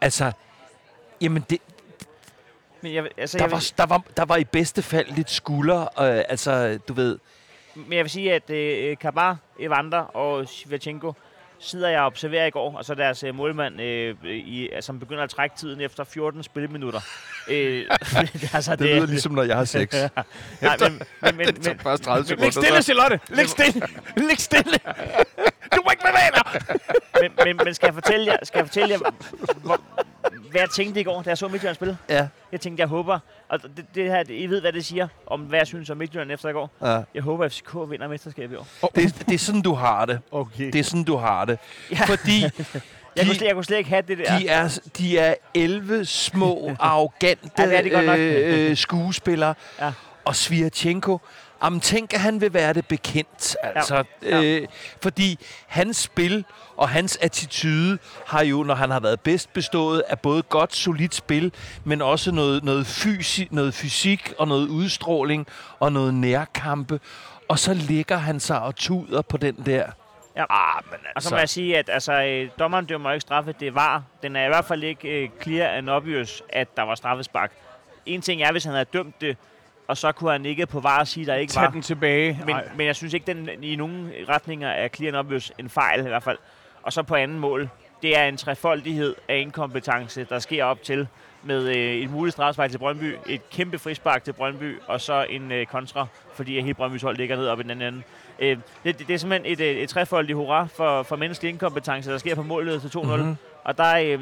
[0.01, 0.31] Altså,
[1.21, 1.57] jamen det,
[2.81, 5.81] men jeg, altså, der, jeg, var, der, var, der var i bedste fald lidt skulder.
[5.81, 7.19] Øh, altså, du ved,
[7.75, 11.13] Men jeg vil sige, at øh, Kabar, Evander og Shevchenko
[11.59, 15.23] sidder jeg og observerer i går, og så deres øh, målmand, øh, i, som begynder
[15.23, 16.99] at trække tiden efter 14 spilleminutter.
[17.47, 17.85] øh,
[18.53, 19.93] altså, det lyder ligesom, når jeg har sex.
[20.61, 23.19] Nej, men, men, men, men, først 30 Læg stille, Charlotte!
[23.29, 23.81] Læg stille!
[24.17, 24.79] Læg stille!
[25.75, 26.77] Du må ikke bevæge dig!
[27.21, 29.11] men, men, men skal jeg fortælle jer, skal jeg fortælle jer
[29.63, 29.79] hvor,
[30.51, 31.97] hvad jeg tænkte i går, da jeg så Midtjylland spille.
[32.09, 32.27] Ja.
[32.53, 35.59] Jeg tænkte, jeg håber, og det, det her, I ved, hvad det siger om, hvad
[35.59, 36.71] jeg synes om Midtjylland efter i går.
[36.81, 37.01] ja.
[37.15, 38.91] Jeg håber, at FCK vinder mesterskabet i år.
[38.95, 40.19] Det, det er sådan, du har det.
[40.31, 40.71] Okay.
[40.71, 41.59] Det er sådan, du har det.
[41.91, 42.05] Ja.
[42.05, 42.41] Fordi
[43.15, 44.37] Jeg, kunne de, slet, jeg kunne slet ikke have det der.
[44.39, 48.17] de, er, de er 11 små, arrogante Ja, det er de godt nok.
[48.19, 49.53] øh, øh, skuespillere.
[49.79, 49.91] Ja.
[50.25, 51.17] Og Svirchenko,
[51.63, 53.55] Jamen, tænk, at han vil være det bekendt.
[53.63, 54.43] Altså, Ja.
[54.43, 54.67] Øh,
[55.01, 56.45] fordi hans spil
[56.77, 61.15] og hans attitude har jo, når han har været bedst bestået, af både godt, solidt
[61.15, 61.53] spil,
[61.83, 65.47] men også noget, noget, fysi, noget fysik og noget udstråling
[65.79, 66.99] og noget nærkampe.
[67.47, 69.85] Og så ligger han sig og tuder på den der.
[70.35, 70.45] Ja.
[70.49, 73.55] Ah, men Og så altså, må jeg sige, at altså, øh, dommeren dømmer ikke straffe,
[73.59, 74.03] det var.
[74.23, 77.51] Den er i hvert fald ikke øh, clear and obvious, at der var straffespark.
[78.05, 79.37] En ting er, hvis han havde dømt det,
[79.87, 81.69] og så kunne han ikke på var sige, der ikke Tag var.
[81.69, 82.39] den tilbage.
[82.45, 82.69] Men, Ej.
[82.77, 86.07] men jeg synes ikke, den i nogen retninger er clear and obvious en fejl i
[86.07, 86.37] hvert fald.
[86.83, 87.69] Og så på anden mål,
[88.01, 91.07] det er en trefoldighed af inkompetence, der sker op til
[91.43, 95.51] med øh, et muligt straffespark til Brøndby, et kæmpe frispark til Brøndby, og så en
[95.51, 98.03] øh, kontra, fordi hele Brøndbys hold ligger ned op i den anden ende.
[98.39, 102.11] Øh, det, det, det er simpelthen et, øh, et trefoldigt hurra for, for menneskelig inkompetence,
[102.11, 103.05] der sker på målet til 2-0.
[103.05, 103.19] Mhm.
[103.19, 103.35] Mm-hmm.
[103.63, 104.13] Og der er...
[104.13, 104.21] Øh,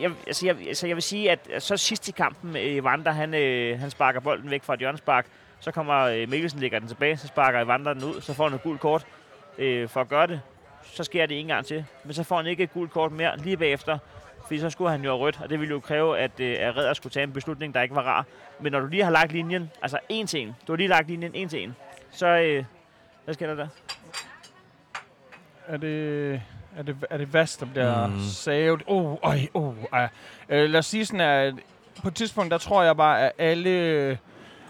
[0.00, 3.34] jeg, altså, jeg, altså, jeg vil sige, at så sidst i kampen, øh, Evander, han,
[3.34, 5.26] øh, han sparker bolden væk fra et hjørnespark,
[5.60, 8.54] så kommer øh, Mikkelsen lægger den tilbage, så sparker Evander den ud, så får han
[8.54, 9.06] et gult kort
[9.58, 10.40] øh, for at gøre det.
[10.82, 13.38] Så sker det en gang til, men så får han ikke et gult kort mere
[13.38, 13.98] lige bagefter,
[14.46, 16.76] fordi så skulle han jo have rødt, og det ville jo kræve, at, øh, at
[16.76, 18.24] Redder skulle tage en beslutning, der ikke var rar.
[18.60, 21.08] Men når du lige har lagt linjen, altså en til en, du har lige lagt
[21.08, 21.76] linjen en til en,
[22.10, 22.64] så øh,
[23.24, 23.68] hvad sker der der?
[25.66, 26.42] Er det,
[26.78, 28.20] er det, er det Vast, der bliver Mm.
[28.20, 28.82] savet?
[28.86, 30.08] Oh, øj, oh, ej.
[30.48, 31.54] Øh, lad os sige sådan, at
[32.02, 34.18] på et tidspunkt, der tror jeg bare, at alle...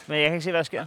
[0.06, 0.84] Men jeg kan ikke se, hvad der sker.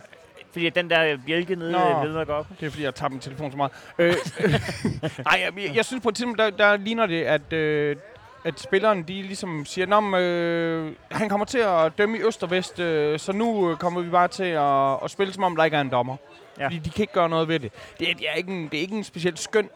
[0.52, 2.04] Fordi den der bjælke nede Nå.
[2.04, 2.48] ved gå op.
[2.60, 3.72] Det er fordi, jeg tager min telefon så meget.
[3.98, 4.14] Øh,
[5.26, 7.96] nej, jeg, jeg, jeg synes på et tidspunkt, der, der ligner det, at, øh,
[8.46, 12.52] at spilleren de ligesom siger, Nå, øh, han kommer til at dømme i øst og
[12.52, 15.64] vest, øh, så nu øh, kommer vi bare til at, at spille, som om der
[15.64, 16.16] ikke er en dommer.
[16.58, 16.62] Ja.
[16.64, 16.68] Ja.
[16.68, 17.72] Fordi de kan ikke gøre noget ved det.
[18.00, 19.70] Det er, det er, ikke, en, det er ikke en specielt skøn,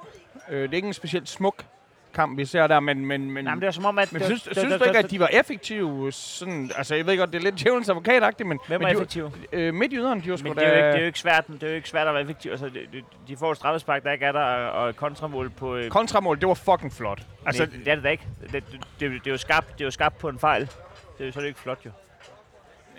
[0.50, 1.66] øh, det er ikke en specielt smuk
[2.14, 3.06] kamp, vi ser der, men...
[3.06, 4.14] men, men Nej, men det er som om, at...
[4.14, 6.12] men det- synes, det- synes det- du ikke, at de var effektive?
[6.12, 8.60] Sådan, altså, jeg ved godt, det er lidt djævelens advokatagtigt, men...
[8.68, 9.32] Hvem men de var- effektiv?
[9.54, 10.62] Øh, midtjyderne, de var sgu Men da...
[10.62, 12.14] det er, jo ikke, det, er jo ikke svært, det er jo ikke svært at
[12.14, 12.52] være effektiv.
[12.52, 15.76] Altså, de, de- får et straffespark, der ikke er der, og kontramål på...
[15.76, 17.20] Øh, Kontramål, det var fucking flot.
[17.45, 18.24] altså, Altså, det, det er det da ikke.
[18.41, 18.64] Det, det,
[19.00, 20.62] det, det, er jo skabt, det er jo skabt på en fejl.
[20.62, 20.70] Det
[21.20, 21.91] er jo så er det ikke flot, jo.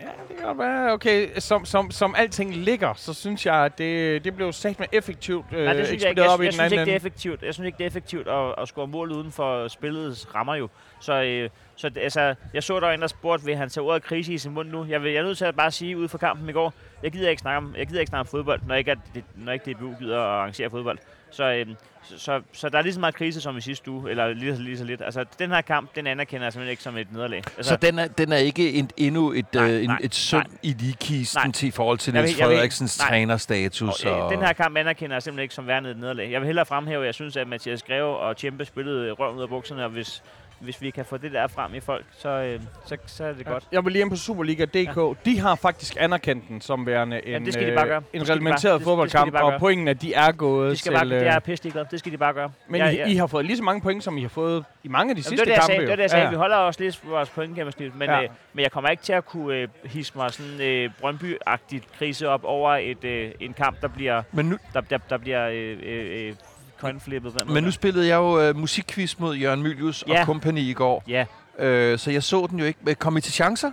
[0.01, 0.93] Ja, det kan godt være.
[0.93, 4.89] Okay, som, som, som alting ligger, så synes jeg, at det, det blev sagt med
[4.93, 6.23] effektivt øh, Nej, det synes jeg ikke.
[6.23, 7.43] Jeg, jeg, den synes ikke, det er effektivt.
[7.43, 10.69] Jeg synes ikke, det er effektivt at, at score mål uden for spillets rammer jo.
[11.01, 14.33] Så, øh, så altså, jeg så der en, der spurgte, vil han tage ordet krise
[14.33, 14.85] i sin mund nu?
[14.85, 17.13] Jeg, vil, jeg er nødt til at bare sige ud fra kampen i går, jeg
[17.13, 19.53] gider ikke snakke om, jeg gider ikke snakke om fodbold, når ikke, at det, når
[19.53, 20.99] ikke DBU gider at arrangere fodbold.
[21.33, 21.67] Så, øh,
[22.05, 24.57] så, så, så, der er lige så meget krise som i sidste uge, eller lige,
[24.57, 25.03] så- lige så lidt.
[25.03, 27.43] Altså, den her kamp, den anerkender jeg simpelthen ikke som et nederlag.
[27.57, 30.15] Altså, Så den er, den er ikke en, endnu et, Nej, øh, en, nej, et
[30.15, 30.59] sund nej.
[30.63, 31.53] i ligekisten Nej.
[31.53, 33.09] til i forhold til Niels Frederiksens nej.
[33.09, 34.05] trænerstatus.
[34.05, 36.31] Og, Og, øh, den her kamp anerkender jeg simpelthen ikke som værende et nederlag.
[36.31, 39.43] Jeg vil hellere fremhæve, at jeg synes, at Mathias Greve og Tjempe spillede røven ud
[39.43, 40.23] af bukserne, og hvis,
[40.61, 43.47] hvis vi kan få det der frem i folk, så, øh, så, så er det
[43.47, 43.65] godt.
[43.73, 44.75] Jeg vil lige ind på Superliga.dk.
[44.97, 45.13] Ja.
[45.25, 47.97] De har faktisk anerkendt den som værende en, det skal de bare gøre.
[47.97, 49.59] øh, Det en de reglementeret de fodboldkamp, og gøre.
[49.59, 50.97] pointene de er gået Det, skal til...
[50.99, 51.85] bare, det øh, er pisse glad.
[51.91, 52.51] Det skal de bare gøre.
[52.69, 53.07] men Ja, I, ja.
[53.07, 55.21] I har fået lige så mange point, som I har fået i mange af de
[55.21, 55.67] Jamen, sidste det kampe.
[55.67, 55.81] sagde.
[55.81, 56.25] Det var det, jeg sagde.
[56.25, 56.31] Ja.
[56.31, 58.23] Vi holder også lidt vores pointgennemsnit, men, Ja.
[58.23, 62.29] øh, men jeg kommer ikke til at kunne øh, hisse mig sådan øh, Brøndby-agtigt krise
[62.29, 65.79] op over et, øh, en kamp, der bliver, men, nu, der, der, der bliver øh,
[65.83, 66.35] øh, øh,
[66.81, 67.49] coinflippet.
[67.49, 70.21] men nu spillede jeg jo øh, musikquiz mod Jørgen Mylius Ja.
[70.21, 71.05] og kompagni i går.
[71.09, 71.25] Ja,
[71.59, 72.95] Øh, så jeg så den jo ikke.
[72.95, 73.71] Kom I til chancer?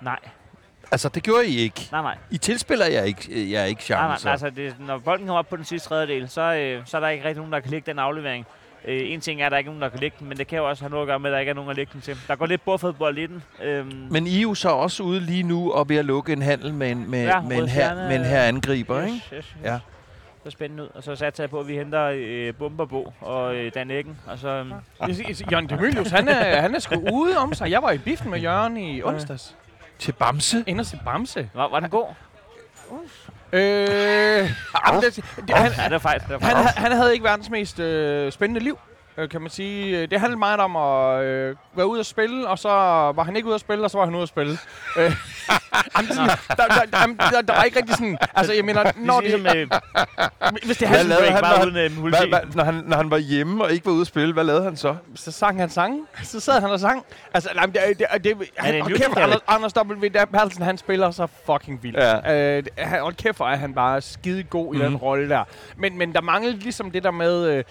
[0.00, 0.18] nej,
[0.92, 1.88] Altså, det gjorde I ikke.
[1.92, 2.16] nej, nej.
[2.30, 4.24] I tilspiller jeg ikke, øh, jeg ikke Nej, chancer.
[4.26, 7.00] nej, altså det, når bolden kommer op på den sidste tredjedel, så, øh, så er
[7.00, 8.46] der ikke rigtig nogen, der kan lægge den aflevering.
[8.84, 10.46] Øh, en ting er, at der ikke er nogen, der kan lægge den, men det
[10.46, 11.90] kan jo også have noget at gøre med, at der ikke er nogen at lægge
[11.92, 12.16] den til.
[12.28, 13.42] Der går lidt bordfodbold i den.
[13.62, 16.42] Øhm, Men I er jo så også ude lige nu og ved at lukke en
[16.42, 19.12] handel med en, med, Ja, med en, her, med en her angriber, ikke?
[19.14, 19.56] yes, yes, yes.
[19.64, 19.78] Ja.
[20.46, 20.88] Så spændende ud.
[20.94, 24.18] Og så satte jeg på, at vi henter øh, Bumberbo og øh, Dan Eggen.
[24.26, 24.64] Og så,
[25.12, 27.70] siger, Jørgen Demilius, han er, han er sgu ude om sig.
[27.70, 29.56] Jeg var i biffen med Jørgen i onsdags.
[29.98, 30.64] Til Bamse.
[30.66, 31.50] Ind og se Bamse.
[31.54, 32.06] var, var den god?
[33.52, 36.20] Øh, jamen, det, det, han, Ja, det var fejl.
[36.20, 38.78] Det var han, han havde ikke verdens mest øh, spændende liv,
[39.18, 40.06] øh, kan man sige.
[40.06, 42.68] Det handlede meget om at øh, være ude at spille, og så
[43.16, 44.58] var han ikke ude at spille, og så var han ude at spille.
[44.98, 45.02] øh,
[45.96, 48.18] jamen, sådan, der, der, jamen, der, der var ikke rigtig sådan...
[48.34, 49.68] Altså, jeg mener, når Ligesom, det, øh,
[50.66, 53.10] hvis det han, lavede han, bare når uden øh, Hvad, hvad, når, han, når han
[53.10, 54.96] var hjemme og ikke var ude at spille, hvad lavede han så?
[55.14, 56.00] så sang han sange.
[56.22, 57.04] Så sad han og sang.
[57.34, 59.16] Altså, nej, det, det, det, det, Han er han, en hold kæft.
[59.16, 60.08] Anders, Anders W.
[60.32, 61.96] Bertelsen, han spiller så fucking vildt.
[61.98, 62.34] Ja.
[62.56, 64.86] Øh, det- han, hold kæft, er han bare skide god i Mhm.
[64.86, 65.44] den rolle der.
[65.76, 67.46] Men, men der manglede ligesom det der med...
[67.46, 67.64] Øh,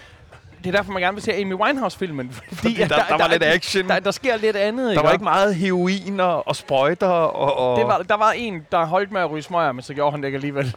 [0.66, 2.32] det er derfor, man gerne vil se Amy Winehouse-filmen.
[2.52, 3.88] Fordi, der- der var lidt action.
[3.88, 7.56] Der, der sker lidt andet, Der var ikke meget heroin og, og sprøjter og...
[7.70, 10.10] og Det var, der var en, der holdt med at ryge smøger, men så gjorde
[10.10, 10.64] han det ikke alligevel.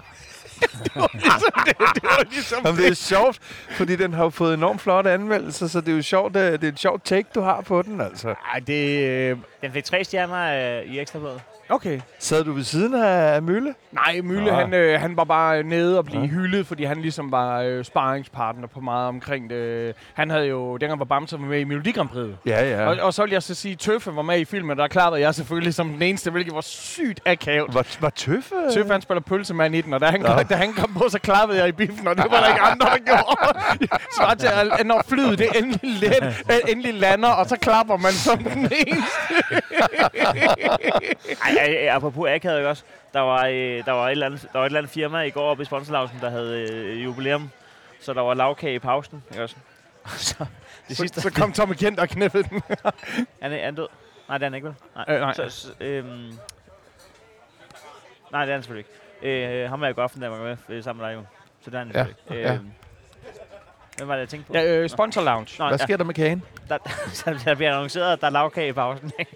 [0.83, 1.77] det var ligesom det.
[1.95, 3.39] Det var ligesom Jamen, det er sjovt,
[3.71, 6.63] fordi den har jo fået enormt flotte anmeldelser, så det er jo sjovt, øh, det
[6.63, 8.27] er et sjovt take, du har på den, altså.
[8.53, 9.03] Ej, det...
[9.05, 11.41] øh, Den fik tre stjerner øh, i ekstrabladet.
[11.71, 11.99] Okay.
[12.19, 13.73] Sad du ved siden af, Mølle?
[13.91, 16.27] Nej, Mølle, han, øh, han var bare nede og blive Ja.
[16.27, 19.93] hyldet, fordi han ligesom var øh, sparringspartner på meget omkring det.
[20.13, 22.27] Han havde jo, dengang var Bamse var med i Melodi Grand Prix.
[22.45, 22.87] Ja, ja.
[22.87, 25.21] Og, og så vil jeg så sige, Tøffe var med i filmen, og der klappede
[25.21, 27.73] jeg selvfølgelig som den eneste, hvilket var sygt akavet.
[27.73, 28.55] Var, var tøffe?
[28.73, 30.27] Tøffe han spiller pølsemand i den, og da han, Nå.
[30.49, 32.85] da han kom på, så klappede jeg i biffen, og det var der ikke andre,
[32.85, 33.59] der gjorde.
[34.15, 34.47] Så var til,
[34.79, 36.35] at når flyet det endelig, let,
[36.69, 39.59] endelig lander, og så klapper man som den eneste.
[41.45, 42.83] Ej, ej, apropos akavet også.
[43.13, 45.29] Der var, øh, der, var et eller andet, der var et eller andet firma i
[45.29, 47.49] går oppe i sponsorlausen, der havde øh, jubilæum.
[48.01, 49.23] Så der var lavkage i pausen.
[49.31, 49.55] Ikke også?
[50.17, 50.35] så
[50.87, 51.21] det Så, sidste...
[51.21, 52.61] så kom Tommy Kent og knæppede den.
[53.41, 53.87] Han, er han død?
[54.27, 54.75] Nej, det er han ikke, vel?
[54.95, 55.05] Nej.
[55.15, 55.33] Øh, nej.
[55.33, 56.31] Så, så, øhm,
[58.31, 58.85] nej, det er han selvfølgelig
[59.21, 59.63] ikke.
[59.63, 61.23] Øh, ham er jeg i aften, der var med øh, sammen med dig, jo.
[61.63, 62.47] Så det er han Ja, ikke.
[62.47, 62.53] ja.
[62.53, 62.71] Øhm,
[63.97, 64.53] Hvem var det, jeg tænkte på?
[64.57, 65.55] Ja, øh, sponsor lounge.
[65.59, 66.43] Nå, Hvad sker der med kagen?
[66.69, 66.77] der,
[67.25, 69.11] der, der bliver annonceret, at der er lavkage i pausen.
[69.19, 69.35] ikke?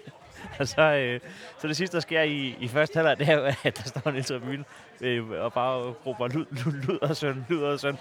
[0.60, 1.20] og så, øh,
[1.58, 4.02] så det sidste, der sker i, i første halvleg, det er jo, at der står
[4.06, 4.64] en lille tribune
[5.00, 7.98] øh, og bare råber lyd, lyd, lyd og søn, lyd og søn.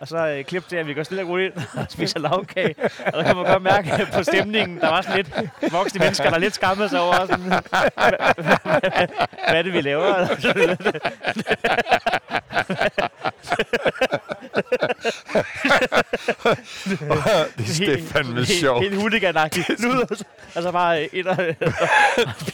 [0.00, 2.74] Og så øh, klip til, at vi går stille og roligt ind og spiser lavkage.
[3.06, 6.38] Og der kan man godt mærke på stemningen, der var sådan lidt voksne mennesker, der
[6.38, 7.62] lidt skammede sig over, sådan, hvad,
[9.42, 10.26] er det, vi laver?
[17.66, 18.82] det er fandme sjovt.
[18.82, 19.66] Helt huliganagtigt.
[19.66, 19.90] Søn.
[20.54, 21.36] Altså bare ind og...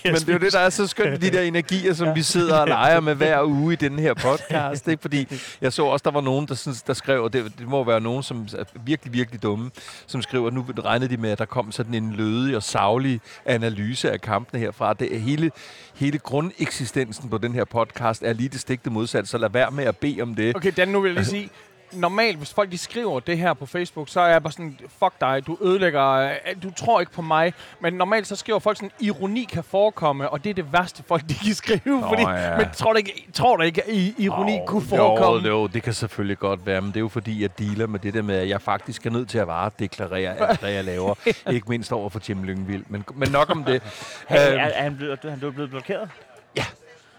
[0.05, 2.57] Men det er jo det, der er så skønt, de der energier, som vi sidder
[2.57, 4.89] og leger med hver uge i den her podcast.
[4.89, 5.01] Ikke?
[5.01, 5.29] Fordi
[5.61, 8.23] jeg så også, der var nogen, der, synes, der skrev, det, det må være nogen,
[8.23, 9.71] som er virkelig, virkelig dumme,
[10.07, 13.21] som skriver, at nu regnede de med, at der kom sådan en lødig og savlig
[13.45, 14.95] analyse af kampene herfra.
[14.95, 15.51] Det er hele,
[15.95, 19.85] hele grundeksistensen på den her podcast er lige det stikte modsatte, så lad være med
[19.85, 20.57] at bede om det.
[20.57, 21.51] Okay, Dan, nu vil jeg lige sige,
[21.93, 25.13] normalt, hvis folk de skriver det her på Facebook, så er jeg bare sådan, fuck
[25.21, 26.31] dig, du ødelægger, øh,
[26.63, 27.53] du tror ikke på mig.
[27.81, 31.23] Men normalt så skriver folk sådan, ironi kan forekomme, og det er det værste folk,
[31.29, 32.01] de kan skrive.
[32.01, 32.57] Nå, fordi, ja.
[32.57, 35.49] Men tror du ikke, tror du ikke at i- ironi Åh, kunne forekomme?
[35.49, 38.01] Jo, jo, det kan selvfølgelig godt være, men det er jo fordi, jeg dealer med
[38.01, 41.15] det der med, at jeg faktisk er nødt til at varedeklarere alt, hvad jeg laver.
[41.53, 42.85] ikke mindst over for Jim Lyngvild.
[42.89, 43.83] Men, men nok om det.
[44.29, 46.09] Hey, er, Øhm, er han blevet, er han blevet blokeret?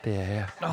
[0.06, 0.46] det er jeg.
[0.62, 0.68] Nå.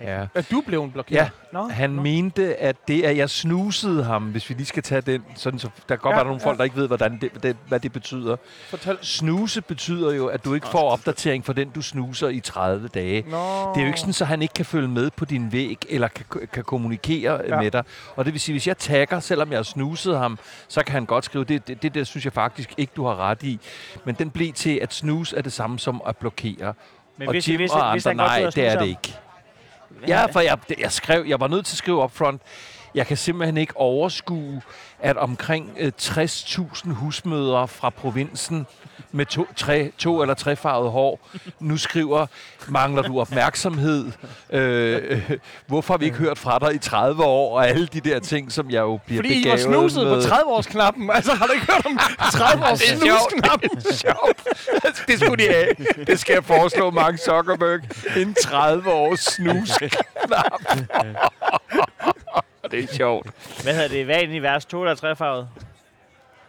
[0.00, 0.26] Ja.
[0.34, 1.16] Er du blevet blokeret?
[1.20, 2.02] Ja, Nå, Han nå.
[2.02, 5.68] mente, at det, at jeg snusede ham, hvis vi lige skal tage den, sådan så
[5.88, 6.48] der kan godt Ja, være nogle ja.
[6.48, 8.36] folk, der ikke ved, hvordan det, det, hvad det betyder.
[8.70, 8.98] Fortæl.
[9.02, 13.24] Snuse betyder jo, at du ikke får opdatering for den, du snuser i 30 dage.
[13.30, 13.36] Nå.
[13.74, 16.08] Det er jo ikke sådan, så han ikke kan følge med på din væg, eller
[16.08, 17.60] kan, kan kommunikere Ja.
[17.60, 17.84] med dig.
[18.16, 20.38] Og det vil sige, hvis jeg tagger, selvom jeg har snuset ham,
[20.68, 23.16] så kan han godt skrive, det, det, det der synes jeg faktisk ikke, du har
[23.16, 23.60] ret i.
[24.04, 26.74] Men den blev til, at snus er det samme som at blokere.
[27.16, 29.14] Men og hvis, Jim hvis, og hvis andre, han godt nej, det er det ikke.
[30.08, 32.42] Ja, for jeg, jeg skrev, jeg var nødt til at skrive upfront,
[32.94, 34.62] jeg kan simpelthen ikke overskue,
[35.00, 38.66] at omkring øh, 60.000 husmødre fra provinsen
[39.12, 41.28] med to, tre, to eller trefarvet hår
[41.60, 42.26] nu skriver,
[42.68, 44.12] mangler du opmærksomhed?
[44.50, 45.30] Øh, øh,
[45.66, 47.56] hvorfor har vi ikke hørt fra dig i 30 år?
[47.58, 50.14] Og alle de der ting, som jeg jo bliver Fordi I var begavet snuset på
[50.14, 50.24] med.
[50.24, 51.10] 30-års-knappen.
[51.10, 53.20] Altså, har du ikke hørt om 30-års Det er sjovt.
[53.30, 53.70] snusknappen?
[53.70, 54.42] Det sjovt.
[55.08, 56.04] Det skulle de have.
[56.06, 57.80] Det skal jeg foreslå Mark Zuckerberg.
[58.16, 60.62] En 30-års snusknap.
[62.70, 63.26] det er sjovt.
[63.62, 64.04] Hvad hedder det?
[64.04, 64.68] Hvad er egentlig værst?
[64.68, 65.48] To eller trefarvet?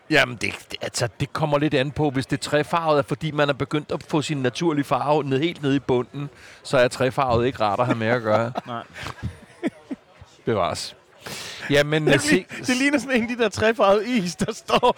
[0.09, 2.09] Jamen, det, det, altså, det kommer lidt an på.
[2.09, 5.61] Hvis det trefarvet, er fordi man er begyndt at få sin naturlige farve ned, helt
[5.61, 6.29] ned i bunden,
[6.63, 8.51] så er trefarvet ikke rart at have med at gøre.
[8.67, 8.83] Nej.
[10.45, 10.95] Bevares.
[11.69, 14.97] Jamen, Det, se, det ligner sådan en af de der trefarvede is, der står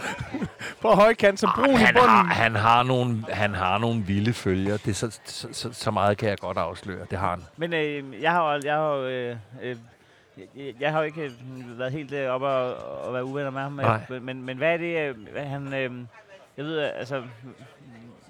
[0.81, 2.09] på højkant som brun i han, bunden.
[2.09, 4.77] har, han, har nogle, han har nogle vilde følger.
[4.77, 7.05] Det er så, så, så, så meget kan jeg godt afsløre.
[7.11, 7.43] Det har han.
[7.57, 9.75] Men øh, jeg har jo, jeg har øh, øh,
[10.55, 13.61] jeg, jeg har jo ikke øh, været helt øh, oppe og, og være uvenner med
[13.61, 13.71] ham.
[13.71, 14.01] Nej.
[14.21, 15.91] Men, men, hvad er det, øh, hvad han, øh,
[16.57, 17.23] jeg ved, øh, altså,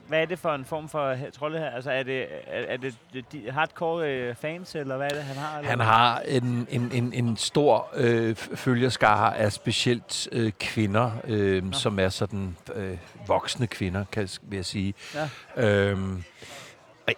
[0.08, 1.70] hvad er det for en form for trolde her?
[1.70, 2.96] Altså, er det, er, er det
[3.32, 5.58] de, hardcore øh, fans, eller hvad er det, han har?
[5.58, 5.70] Eller?
[5.70, 12.00] Han har en, en, en, en stor øh, følgerskare af specielt øh, kvinder, øh, som
[12.00, 12.98] er sådan øh,
[13.28, 14.94] voksne kvinder, kan, vil jeg sige.
[15.16, 15.30] Ja.
[15.68, 16.24] Øhm,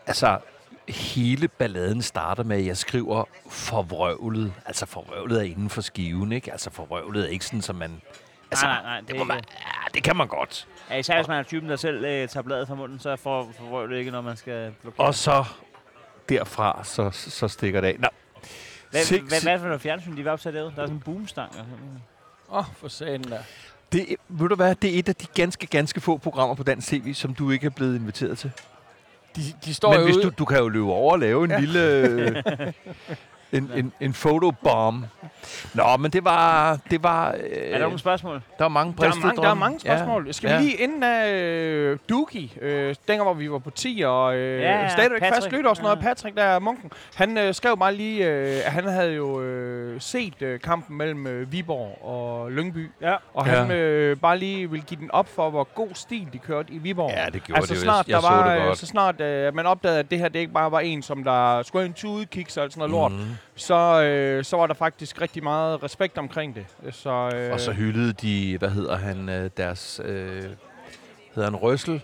[0.07, 0.37] altså,
[0.89, 4.53] hele balladen starter med, at jeg skriver forvrøvlet.
[4.65, 6.51] Altså, forvrøvlet er inden for skiven, ikke?
[6.51, 8.01] Altså, forvrøvlet er ikke sådan, som man...
[8.51, 10.67] Altså, nej, nej, det det, er må man, ja, det kan man godt.
[10.89, 13.51] Ja, især hvis man er typen, der selv øh, tager bladet fra munden, så får,
[13.59, 15.05] får det ikke, når man skal blokere.
[15.05, 15.45] Og så
[16.29, 17.95] derfra, så, så stikker det af.
[17.99, 18.07] Nå.
[18.89, 20.71] hvad, Seks- hvad, hvad er det for noget fjernsyn, de var opsat derude?
[20.75, 21.49] Der er sådan en boomstang.
[21.49, 22.01] Og sådan.
[22.51, 23.43] Åh, oh, for satan da.
[23.91, 26.87] Det, ved du hvad, det er et af de ganske, ganske få programmer på dansk
[26.87, 28.51] tv, som du ikke er blevet inviteret til.
[29.35, 30.23] De, de står Men jo hvis ude.
[30.25, 31.59] du, du kan jo løbe over og lave en ja.
[31.59, 32.43] lille...
[33.51, 35.05] en, en, en fotobomb.
[35.73, 36.77] Nå, men det var...
[36.91, 38.33] Det var øh, Er der nogle spørgsmål?
[38.57, 40.25] der var mange Der er, mange, der er mange spørgsmål.
[40.25, 40.31] Ja.
[40.31, 40.59] Skal vi ja.
[40.61, 44.89] lige inden af øh, Dookie, øh, dengang hvor vi var på 10 og øh, Ja,
[44.89, 45.35] stadigvæk Patrick.
[45.43, 46.01] fast lytter og sådan noget, Ja.
[46.09, 50.01] Patrick der er munken, han øh, skrev bare lige, øh, at han havde jo øh,
[50.01, 53.15] set øh, kampen mellem øh, Viborg og Lyngby, Ja.
[53.33, 53.51] og Ja.
[53.51, 56.77] han øh, bare lige vil give den op for, hvor god stil de kørte i
[56.77, 57.11] Viborg.
[57.11, 57.83] Ja, det gjorde altså det jo.
[57.83, 58.77] snart, Jeg, jeg der var, så det øh, godt.
[58.77, 61.63] så snart øh, man opdagede, at det her det ikke bare var en, som der
[61.63, 63.35] skulle have en tude, kiks og alt sådan noget lort, Mhm.
[63.55, 66.65] Så, øh, så var der faktisk rigtig meget respekt omkring det.
[66.95, 70.43] Så, øh, Og så hyldede de, hvad hedder han, øh, deres, øh,
[71.35, 72.03] hedder han Røssel?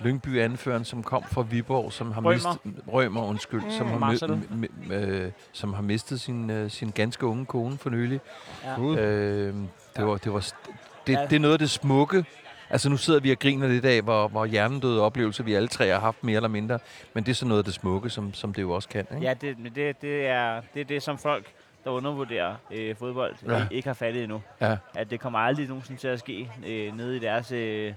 [0.00, 2.32] Lyngby anføreren, som kom fra Viborg, som har Rømer.
[2.32, 2.58] mistet,
[2.92, 7.26] Rømer, undskyld, mm, som, har mi, mi, øh, som har mistet sin, øh, sin ganske
[7.26, 8.20] unge kone for nylig.
[8.64, 8.80] Ja.
[8.80, 9.54] Øh,
[9.96, 10.72] det, var, det, var, st-
[11.06, 11.26] det, Ja.
[11.30, 12.24] det er noget af det smukke.
[12.70, 15.88] Altså nu sidder vi og griner lidt af, hvor, hvor hjernedøde oplevelser vi alle tre
[15.88, 16.78] har haft mere eller mindre.
[17.14, 19.06] Men det er så noget af det smukke, som, som det jo også kan.
[19.14, 19.26] Ikke?
[19.26, 21.46] Ja, det, det, det, er, det er det, som folk,
[21.84, 23.66] der undervurderer øh, fodbold, Ja.
[23.70, 24.42] ikke har fattet endnu.
[24.60, 24.76] Ja.
[24.94, 27.92] At det kommer aldrig nogensinde til at ske øh, nede i deres øh,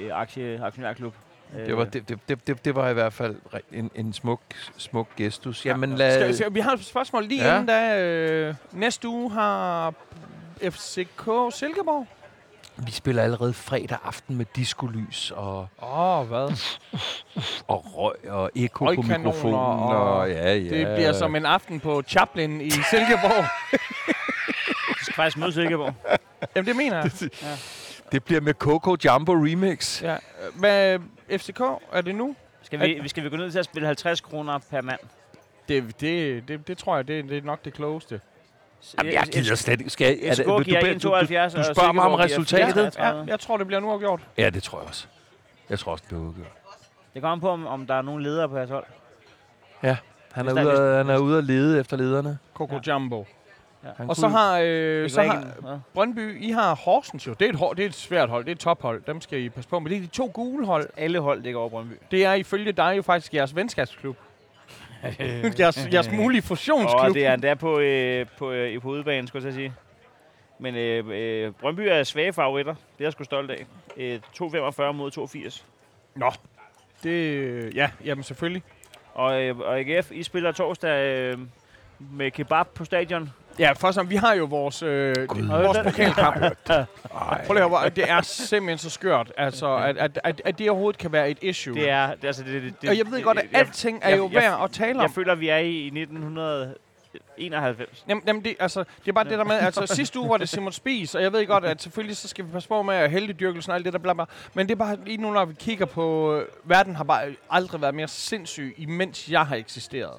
[0.00, 1.14] øh, aktie, aktionærklub.
[1.66, 3.36] Det var, det, det, det, det, det var i hvert fald
[3.72, 4.40] en, en smuk,
[4.76, 5.66] smuk gestus.
[5.66, 5.96] Jamen, Ja.
[5.96, 7.52] lad, Skal, skal, vi har et spørgsmål lige ja.
[7.52, 8.02] inden da.
[8.04, 9.94] Øh, næste uge har
[10.62, 12.06] FCK Silkeborg.
[12.76, 16.74] Vi spiller allerede fredag aften med diskolys og, Åh, oh, hvad?
[17.68, 19.54] og røg og eko på mikrofonen.
[19.54, 20.78] og- Og, ja, ja.
[20.78, 23.44] Det bliver som en aften på Chaplin i Silkeborg.
[24.88, 25.94] Vi skal faktisk møde Silkeborg.
[26.56, 27.30] Jamen, det mener jeg.
[28.12, 30.02] det bliver med Coco Jumbo Remix.
[30.02, 30.16] Ja.
[30.54, 30.98] Hvad,
[31.38, 31.60] FCK,
[31.92, 32.36] er det nu?
[32.62, 35.00] Skal vi, vi skal vi gå ned til at spille 50 kroner per mand?
[35.68, 38.20] Det, det, det, det tror jeg, det, det er nok det klogeste.
[38.98, 39.90] Jamen, jeg gider slet ikke.
[39.90, 41.02] Skal, jeg- er FCK vil giver bede- 1,72.
[41.02, 41.12] du, du
[41.68, 42.74] og spørger mig om resultatet?
[42.74, 43.18] 34.
[43.18, 44.20] Ja, jeg tror, det bliver nu afgjort.
[44.38, 45.06] Ja, det tror jeg også.
[45.70, 46.46] Jeg tror også, det bliver udgjort.
[47.14, 48.84] Det kommer på, om, om der er nogen ledere på jeres hold.
[50.32, 52.38] Han er, er- ude at, han er ude at lede efter lederne.
[52.54, 52.92] Coco Ja.
[52.92, 53.26] Jumbo.
[53.96, 55.78] Han Og så har, øh, så har ja.
[55.94, 57.32] Brøndby, I har Horsens jo.
[57.32, 58.44] Det er, et, hår- det er et svært hold.
[58.44, 59.02] Det er et tophold.
[59.06, 59.78] Dem skal I passe på.
[59.78, 60.88] Men det er de to gule hold.
[60.96, 61.92] Alle hold ligger over Brøndby.
[62.10, 64.16] Det er ifølge dig jo faktisk jeres venskabsklub.
[65.58, 67.00] Jeres, jeres mulige fusionsklub.
[67.00, 69.72] Og det er endda på, øh, på, øh, på udebanen, skulle jeg sige.
[70.58, 72.74] Men øh, øh, Brøndby er svage favoritter.
[72.74, 73.66] Det er jeg sgu stolt af.
[73.96, 75.64] Øh, 2,45 mod 2,80.
[76.14, 76.32] Nå.
[77.02, 78.62] Det, ja, jamen selvfølgelig.
[79.14, 81.38] Og, øh, og AGF, I spiller torsdag øh,
[81.98, 83.30] med kebab på stadion.
[83.58, 85.42] Ja, for som vi har jo vores, øh, Gud.
[85.42, 86.36] vores pokalkamp.
[87.46, 90.70] Prøv lige at høre, det er simpelthen så skørt, altså, at, at, at, at det
[90.70, 91.74] overhovedet kan være et issue.
[91.74, 94.18] Det er, det, altså, det, det, og jeg ved godt, at jeg- alting er jeg-
[94.18, 95.12] jo jeg- værd at tale Jeg om.
[95.12, 98.04] føler, vi er i 1991.
[98.08, 100.48] Jamen, jamen det, altså, det er bare det der med, altså sidste uge var det
[100.48, 103.10] Simon Spies, og jeg ved godt, at selvfølgelig så skal vi passe på med at
[103.10, 104.24] heldigdyrkelsen og alt det der bla bla.
[104.54, 107.80] Men det er bare lige nu, når vi kigger på, øh, verden har bare aldrig
[107.80, 110.12] været mere sindssyg, imens jeg har eksisteret.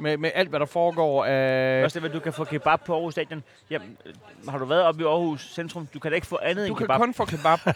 [0.00, 1.84] Med, med alt, hvad der foregår af...
[1.84, 3.42] Også det, at du kan få kebab på Aarhus Stadion.
[3.70, 4.12] Jamen, øh,
[4.48, 5.88] har du været oppe i Aarhus Centrum?
[5.94, 7.00] Du kan da ikke få andet Du end kan kebab.
[7.00, 7.58] kun få kebab.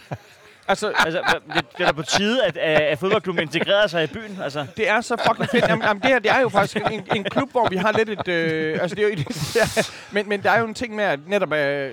[0.67, 1.21] altså, Altså,
[1.55, 4.39] det, det er da på tide, at, at, at fodboldklubben integrerer sig i byen.
[4.43, 5.67] Altså, det er så fucking fedt.
[5.67, 8.09] Jamen, jamen, det her det er jo faktisk en, en klub, hvor vi har lidt
[8.09, 8.27] et...
[8.27, 9.27] Øh, altså, det er jo, det
[9.61, 11.53] er, men, men der er jo en ting med, at netop...
[11.53, 11.91] Øh,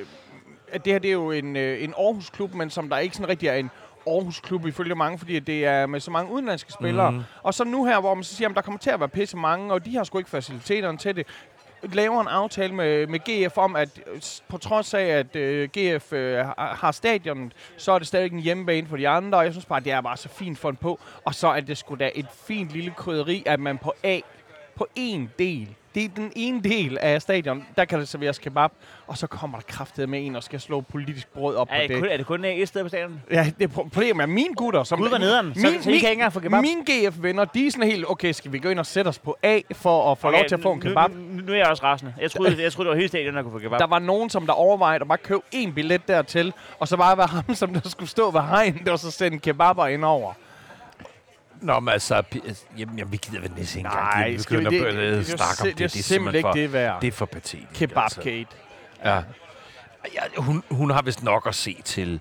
[0.72, 3.28] at det her det er jo en, øh, en Aarhus-klub, men som der ikke sådan
[3.28, 3.70] rigtig er en
[4.06, 7.10] Aarhus-klub ifølge mange, fordi at det er med så mange udenlandske spillere.
[7.10, 7.22] Mm.
[7.42, 9.36] Og så nu her, hvor man så siger, at der kommer til at være pisse
[9.36, 11.26] mange, og de har sgu ikke faciliteterne til det.
[11.82, 16.12] Laver en aftale med, med GF om, at øh, på trods af, at øh, GF
[16.12, 19.66] øh, har, stadionet, så er det stadig en hjemmebane for de andre, og jeg synes
[19.66, 21.00] bare, det er bare så fint fundet på.
[21.24, 24.20] Og så er det sgu da et fint lille krydderi, at man på A,
[24.74, 28.70] på en del, det er den ene del af stadion, der kan der serveres kebab,
[29.06, 31.82] og så kommer der kraftet med en og skal slå politisk brød op er, på
[31.82, 31.98] det det.
[31.98, 33.22] kun, er det kun et sted på stadion?
[33.30, 34.98] Ja, det pro- problemet er mine gutter, som...
[34.98, 35.54] Gud, hvor nederen.
[35.54, 36.62] Så, så I kan ikke få kebab?
[36.62, 39.36] Mine GF-venner, de er sådan helt, okay, skal vi gå ind og sætte os på
[39.42, 41.10] A for at få okay, lov til at få en kebab?
[41.10, 42.14] Nu, nu, er jeg også rasende.
[42.20, 43.78] Jeg troede, jeg troede det var hele stadion, der kunne få kebab.
[43.78, 47.16] Der var nogen, som der overvejede at bare købe en billet dertil, og så bare
[47.18, 50.32] være ham, som der skulle stå ved hegnet, og så sende kebaber ind over.
[51.62, 52.22] Nå, men altså,
[52.78, 55.16] jamen, jamen, vi gider vel næsten ikke engang Nej, skal vi det, at det, øh,
[55.16, 55.92] det, snakke om det, det.
[55.92, 57.00] det er simpelthen ikke for, det værd.
[57.00, 57.80] Det er for patetisk.
[57.82, 58.20] altså.
[58.20, 58.46] Kebabgate.
[59.04, 59.14] Ja.
[60.14, 62.20] ja hun, hun har vist nok at se til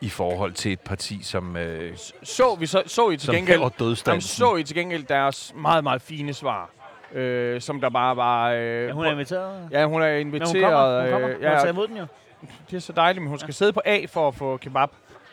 [0.00, 3.78] i forhold til et parti, som, øh, Så, vi så, så I til som gengæld...
[3.78, 4.20] dødstanden.
[4.20, 6.70] så I til gengæld deres meget, meget fine svar.
[7.12, 8.50] Øh, som der bare var...
[8.50, 9.68] Øh, Ja, hun er inviteret.
[9.72, 10.62] Ja, hun er Men hun inviteret.
[10.62, 11.00] kommer.
[11.02, 11.28] Hun kommer.
[11.28, 12.06] øh, Hun har ja, taget imod den jo.
[12.70, 14.88] det er så dejligt, men hun skal sidde på A for at få kebab.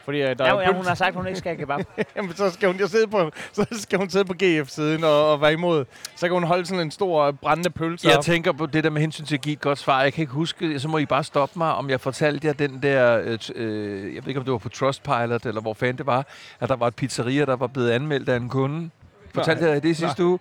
[0.08, 1.86] Fordi uh, der Ja, er ja, hun har sagt, at hun ikke skal have kebab.
[2.16, 5.42] Jamen, så skal hun jo sidde på, så skal hun sidde på GF-siden og, og
[5.42, 5.86] være imod.
[6.16, 8.24] Så kan hun holde sådan en stor øh, brændende pølse Jeg op.
[8.24, 10.02] tænker på det der med hensyn til at give et godt svar.
[10.02, 12.84] Jeg kan ikke huske, så må I bare stoppe mig, om jeg fortalte jer den
[12.84, 16.06] der, øh, øh, jeg ved ikke om det var på Trustpilot, eller hvor fanden det
[16.06, 16.26] var,
[16.60, 18.90] at der var et pizzeria, der var blevet anmeldt af en kunde.
[19.36, 20.40] Fortalte jeg jer det sidste uge?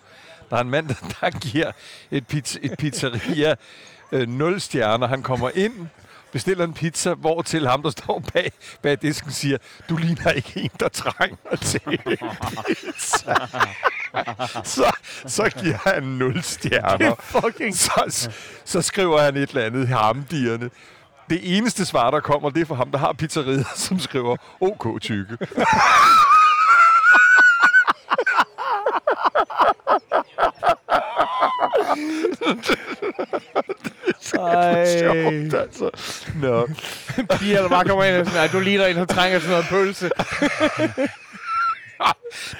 [0.50, 1.70] Der er en mand, der, der giver
[2.10, 3.54] et, pizza, et pizzeria
[4.12, 5.06] øh, 0 stjerner.
[5.06, 5.72] Han kommer ind,
[6.36, 9.58] bestiller en pizza, hvor til ham, der står bag, bag disken, siger,
[9.88, 11.80] du ligner ikke en, der trænger til
[12.66, 13.34] pizza.
[14.64, 17.14] så, så giver han 0 stjerner.
[17.20, 18.30] Fucking Så,
[18.64, 20.70] så skriver han et eller andet harmdierne.
[21.30, 25.00] Det eneste svar, der kommer, det er for ham, der har pizzeriet, som skriver OK
[25.00, 25.38] tykke.
[34.34, 34.86] Ej.
[34.98, 35.90] Sjovt, altså.
[36.42, 36.66] Nå.
[37.38, 39.66] piger, der bare kommer ind og sådan, at du ligner en, der trænger sådan noget
[39.70, 40.10] pølse.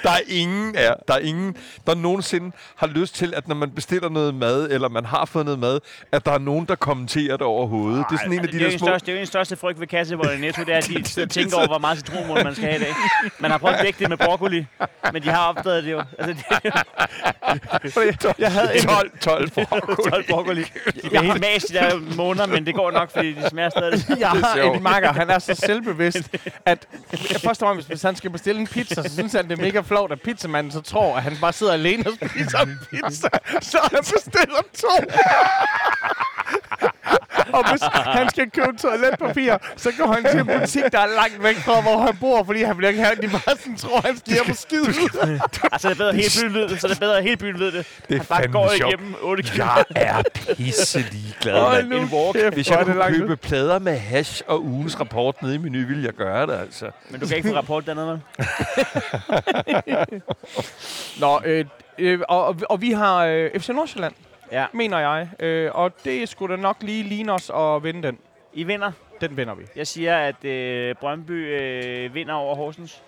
[0.03, 1.57] Der er ingen, ja, der er ingen,
[1.87, 5.45] der nogensinde har lyst til, at når man bestiller noget mad, eller man har fået
[5.45, 5.79] noget mad,
[6.11, 8.05] at der er nogen, der kommenterer det overhovedet.
[8.09, 8.87] Det er sådan en af de er der små...
[8.87, 11.25] største, det er jo en største frygt ved kasseboller i Netto, det er, at de
[11.39, 12.93] tænker over, hvor meget citronmål man skal have i dag.
[13.39, 14.65] Man har prøvet at dække det med broccoli,
[15.13, 16.01] men de har opdaget det jo.
[16.19, 16.43] Altså,
[17.83, 20.09] det, Jeg havde 12, 12 broccoli.
[20.09, 20.61] 12 broccoli.
[20.61, 24.19] De bliver helt mas de der måneder, men det går nok, fordi de smager stadig.
[24.19, 26.87] Jeg har en makker, han er så selvbevidst, at
[27.43, 29.81] først og fremmest, hvis han skal bestille en pizza, så synes han, det er mega
[29.81, 33.29] flot, at pizzamanden så tror, at han bare sidder alene og spiser en pizza,
[33.61, 34.95] så han bestiller to.
[37.57, 37.81] Og hvis
[38.17, 41.81] han skal købe toiletpapir, så går han til en butik, der er langt væk fra,
[41.81, 44.55] hvor han bor, fordi han vil ikke have, bare sådan tror, han skal hjem og
[44.55, 45.39] skide ud.
[45.71, 47.37] Altså, det er bedre, at hele byen ved det, så det er bedre, at hele
[47.37, 47.85] byen ved det.
[48.09, 48.93] Det er Han bare går sjovt.
[48.93, 49.57] igennem 8 km.
[49.59, 50.23] Jeg er
[50.55, 51.87] pisse ligeglad, Hold mand.
[51.89, 52.35] nu En walk.
[52.35, 56.03] kæft, Hvis jeg kunne købe plader med hash og ugens rapport nede i menu, ville
[56.05, 56.85] jeg gøre det, altså.
[57.09, 58.19] Men du kan ikke få rapport dernede, vel?
[61.19, 61.65] Nå, øh,
[61.97, 64.13] øh, og, og, og vi har øh, FC Nordsjælland,
[64.51, 64.65] Ja.
[64.73, 65.29] mener jeg.
[65.39, 68.17] Øh, og det skulle da nok lige ligne os at vinde den.
[68.53, 68.91] I vinder.
[69.21, 69.63] Den vinder vi.
[69.75, 71.31] Jeg siger, at øh, Brøndby
[71.61, 73.01] øh, vinder over Horsens.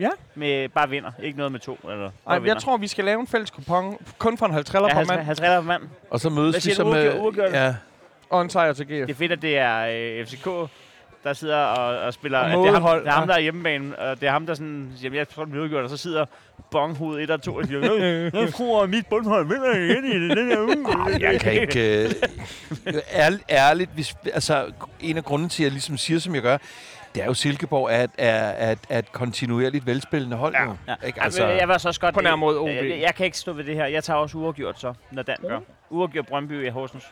[0.00, 0.08] Ja.
[0.34, 1.10] Med, bare vinder.
[1.22, 1.78] Ikke noget med to.
[1.84, 2.54] Eller, bare Ej, vinder.
[2.54, 5.04] jeg tror, vi skal lave en fælles kupon, kun for en halv triller Ja, ja,
[5.04, 5.82] per 50, mand, 50 per mand.
[6.10, 6.88] Og så Hvad mødes vi siger så du?
[6.92, 7.12] med...
[7.12, 7.52] Uafgjort- uafgjort?
[7.52, 7.74] Ja,
[8.30, 8.90] og en sejr til GF.
[8.90, 9.86] Det er fedt, at det er
[10.20, 10.48] øh, FCK,
[11.24, 12.38] der sidder og, og spiller.
[12.38, 14.54] Og det, er ham, det er ham, der er hjemmebane, og det er ham, der
[14.54, 16.24] sådan siger, jeg tror, det bliver udgjort, og så sidder
[16.70, 20.28] bonghovedet 1 og 2 og siger, "Øh, jeg tror, at mit bundhold vinder igen i
[20.34, 21.20] den her uge.
[21.30, 22.04] jeg kan ikke...
[22.04, 22.10] Øh,
[23.12, 24.66] ærligt, ærligt hvis, altså,
[25.00, 26.58] en af grunden til, at jeg ligesom siger, som jeg gør,
[27.14, 28.34] det er jo Silkeborg er, er,
[28.70, 30.54] er, er et kontinuerligt velspillende hold.
[30.54, 30.62] Ja.
[30.88, 31.06] Ja.
[31.06, 31.22] Ikke?
[31.22, 32.14] Altså, Altså, jeg vil så også godt...
[32.14, 32.68] På nær mod OB.
[32.68, 33.86] Jeg, jeg, kan ikke stå ved det her.
[33.86, 35.58] Jeg tager også uafgjort så, når Dan gør.
[35.90, 37.04] Uafgjort Brøndby i Horsens.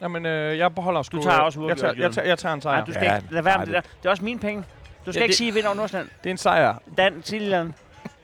[0.00, 1.16] Jamen, øh, jeg beholder sgu...
[1.16, 2.76] Du tager øh, også jeg tager, uafgjort, jeg, tager, jeg tager en sejr.
[2.76, 3.80] Nej, du skal Ja, ikke lade være med det der.
[3.80, 4.64] Det er også mine penge.
[5.06, 6.08] Du skal Ja, ikke det- sige, at vinder over Nordsjælland.
[6.24, 6.82] Det er en sejr.
[6.98, 7.72] Dan, noget.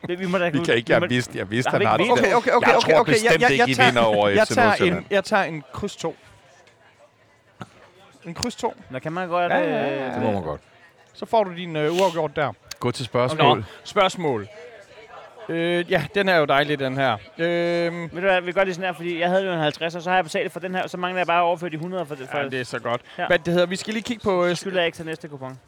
[0.08, 2.10] Vi, må da vi kan ikke, jeg vidste, jeg vidste, han har det.
[2.10, 3.12] Okay, okay, okay, jeg okay, tror okay.
[3.12, 5.64] bestemt jeg, jeg, ikke, jeg I tager, vinder over jeg tager, en, jeg tager en
[5.72, 6.16] kryds 2.
[8.26, 8.74] En kryds 2.
[8.90, 9.52] Nå, kan man godt...
[9.52, 10.14] Ja, ja, ja, ja.
[10.14, 10.60] Det må man godt.
[11.18, 12.52] Så får du din øh, uafgjort der.
[12.80, 13.56] Gå til spørgsmål.
[13.58, 14.48] Nå, spørgsmål.
[15.48, 17.12] Øh, ja, den er jo dejlig, den her.
[17.38, 17.46] Øh,
[17.92, 20.02] Ved du hvad, vi gør det sådan her, fordi jeg havde jo en 50, og
[20.02, 21.74] så har jeg betalt for den her, og så mangler jeg bare at overføre de
[21.74, 22.28] 100 for det.
[22.30, 23.00] For, ja, det er så godt.
[23.18, 23.26] Ja.
[23.26, 24.44] Hvad det hedder, vi skal lige kigge på...
[24.46, 25.58] Øh, skylder jeg ikke til næste kupon.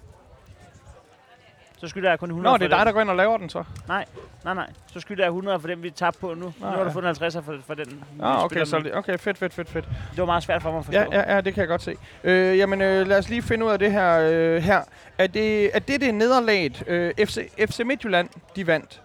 [1.81, 2.95] Så skylder jeg kun 100 Nå, det er dig, der den.
[2.95, 3.65] går ind og laver den så.
[3.89, 4.05] Nej,
[4.45, 4.71] nej, nej.
[4.93, 6.35] Så skylder jeg 100 for den, vi tabte på nu.
[6.35, 6.89] Nu Ah, har du ja.
[6.89, 8.05] fundet 50 for, for den.
[8.23, 8.93] Ah, okay, så, med.
[8.95, 9.85] okay, fedt, fedt, fedt, fedt.
[10.11, 11.01] Det var meget svært for mig at forstå.
[11.01, 11.95] Ja, ja, ja, det kan jeg godt se.
[12.25, 14.19] Øh, jamen, øh, lad os lige finde ud af det her.
[14.33, 14.81] Øh, her.
[15.19, 19.03] Er, det, er det det nederlaget, øh, FC, FC Midtjylland, de vandt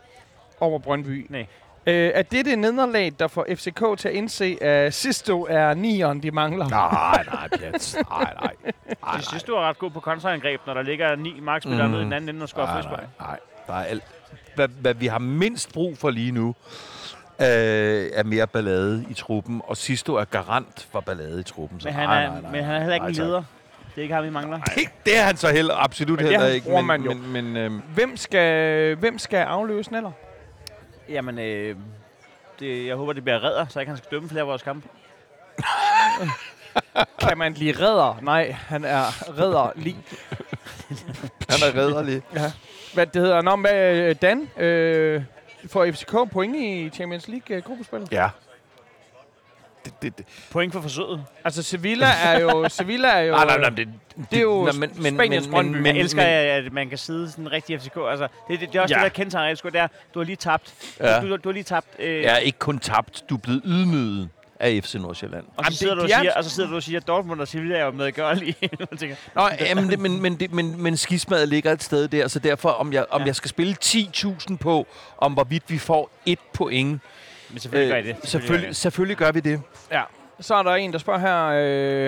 [0.59, 1.26] over Brøndby?
[1.30, 1.45] Nej.
[1.88, 6.23] Øh, er det det nederlag, der får FCK til at indse, at Sisto er nieren,
[6.23, 6.69] de mangler?
[6.69, 7.97] Nej, nej, Pjats.
[8.09, 8.53] Nej, nej.
[9.29, 11.91] Synes, du er ret god på kontraangreb, når der ligger ni markspillere Mm.
[11.91, 12.99] nede i den anden ende og scorer Nej, frispark.
[12.99, 13.39] nej, nej.
[13.67, 14.03] Der er alt.
[14.55, 16.47] Hvad, hvad vi har mindst brug for lige nu,
[17.39, 17.45] øh,
[18.13, 19.61] er mere ballade i truppen.
[19.67, 21.79] Og Sisto er garant for ballade i truppen.
[21.79, 22.51] Så Men han, nej, er, nej, nej.
[22.51, 23.43] men han er heller ikke Nej, en leder.
[23.95, 24.59] Det er ikke ham, vi mangler.
[24.59, 26.69] Det, det er han så heller absolut Men det heller ikke.
[26.69, 30.11] Men, men, men øhm, Hvem skal, hvem skal afløse Neller?
[31.10, 31.76] Jamen, øh,
[32.60, 34.88] det, jeg håber, det bliver redder, så jeg kan dømme flere af vores kampe.
[37.20, 38.20] Kan man blive redder?
[38.22, 39.97] Nej, han er redder lige.
[41.49, 42.22] han er redderlig.
[42.93, 43.41] Hvad det hedder?
[43.41, 45.24] Nå, med øh, Dan, øh,
[45.68, 47.64] får FCK point i Champions League øh?
[48.12, 48.30] Ja.
[49.86, 50.25] Det, det, det.
[50.51, 51.23] Point for forsøget.
[51.45, 52.69] Altså, Sevilla er jo...
[52.69, 53.31] Sevilla er jo...
[53.36, 53.88] Nej, nej, nej, det,
[54.31, 55.77] det er jo Nå, Spaniens Brøndby.
[55.77, 57.97] Men, jeg elsker, at man kan sidde sådan rigtig FCK.
[58.09, 58.99] Altså, det, det, det er også Ja.
[58.99, 59.05] ja.
[59.05, 59.63] det, der kendetegner FCK.
[59.63, 60.73] Det er, du har lige tabt.
[60.99, 61.19] Ja.
[61.21, 61.88] Du, du, du har lige tabt.
[61.99, 64.29] Øh, Jeg er ikke kun tabt, du er blevet ydmyget.
[64.59, 65.43] af FC Nordsjælland.
[65.43, 66.99] Og så, Jamen, sidder det- du og er- siger, og så sidder du og siger,
[66.99, 68.55] at Dortmund og Sevilla er jo medgørlige.
[69.36, 72.69] Nå, jamen, det, men, men, det, men, men skismadet ligger et sted der, så derfor,
[72.69, 73.25] om jeg, om Ja.
[73.27, 77.01] jeg skal spille 10.000 på, om hvorvidt vi får et point,
[77.50, 78.10] men selvfølgelig gør I det.
[78.10, 79.62] Øh, selvfølgelig, selvfølgelig gør vi det.
[79.91, 80.02] Ja.
[80.39, 81.46] Så er der en, der spørger her.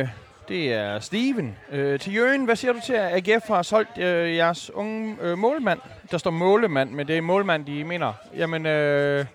[0.02, 0.08] Øh,
[0.48, 1.56] det er Steven.
[1.72, 5.38] Øh, til Jørgen, hvad siger du til, at AGF har solgt øh, jeres unge øh,
[5.38, 5.80] målmand?
[6.12, 8.14] Der står målmand, men det er målmand, de mener.
[8.38, 9.26] Jamen, øh,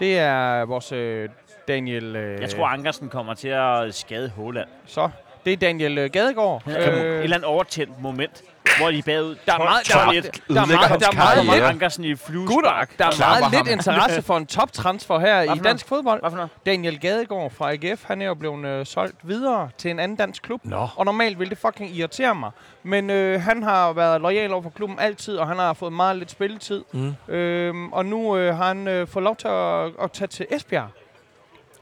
[0.00, 1.28] det er vores øh,
[1.68, 2.16] Daniel...
[2.16, 4.68] Øh, Jeg tror, Ankersen kommer til at skade Håland.
[4.86, 5.08] Så,
[5.44, 6.62] det er Daniel øh, Gadegaard.
[6.66, 8.42] Øh, et eller andet overtændt moment,
[8.78, 9.36] hvor de er bagud.
[9.46, 10.04] der er meget, der er, 12-1.
[10.06, 12.14] meget- der er Ødelægger meget, der er meget, meget, Ankersen i.
[12.46, 16.48] Gutter, der er meget lidt interesse for en toptransfer her i dansk fodbold.
[16.66, 20.42] Daniel Gadegaard fra AGF, han er jo blevet øh, solgt videre til en anden dansk
[20.42, 20.60] klub.
[20.64, 20.88] Nå.
[20.96, 22.50] Og normalt vil det fucking irritere mig.
[22.82, 26.16] Men øh, han har været lojal over for klubben altid, og han har fået meget
[26.16, 26.84] lidt spilletid.
[26.92, 27.14] Mm.
[27.28, 30.88] Øhm, og nu øh, har han øh, fået lov til at, at tage til Esbjerg.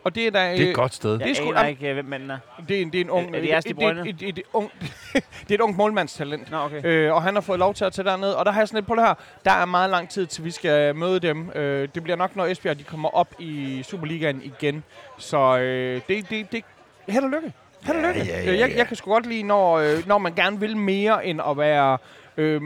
[0.05, 0.53] Og det er da...
[0.53, 1.13] Det er et godt sted.
[1.13, 2.39] det er Jeg sgu- aner ikke, hvem manden er.
[2.69, 3.31] Det er, en- det er en ung...
[3.35, 4.01] Er- er det jeres De et, Bruyne?
[4.01, 4.71] et, et, et, et, ung,
[5.13, 6.51] det er et ung målmandstalent.
[6.51, 6.81] Nå, okay.
[6.85, 8.29] Øh, og han har fået lov til at tage derned.
[8.31, 9.15] Og der har jeg sådan lidt på det her.
[9.45, 11.51] Der er meget lang tid, til vi skal møde dem.
[11.55, 14.85] Øh, det bliver nok, når Esbjerg de kommer op i Superligaen igen.
[15.19, 16.65] Så øh, det, det, det...
[17.09, 17.53] Held og lykke.
[17.83, 18.21] Held og lykke.
[18.31, 18.77] ja, ja, Øh, Jeg, ja.
[18.77, 21.99] jeg kan sgu godt lide, når, øh, når man gerne vil mere end at være
[22.37, 22.61] øh,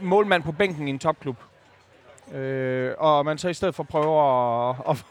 [0.00, 1.36] målmand på bænken i en topklub.
[2.34, 4.76] Øh, og man så i stedet for prøver at...
[4.90, 5.04] at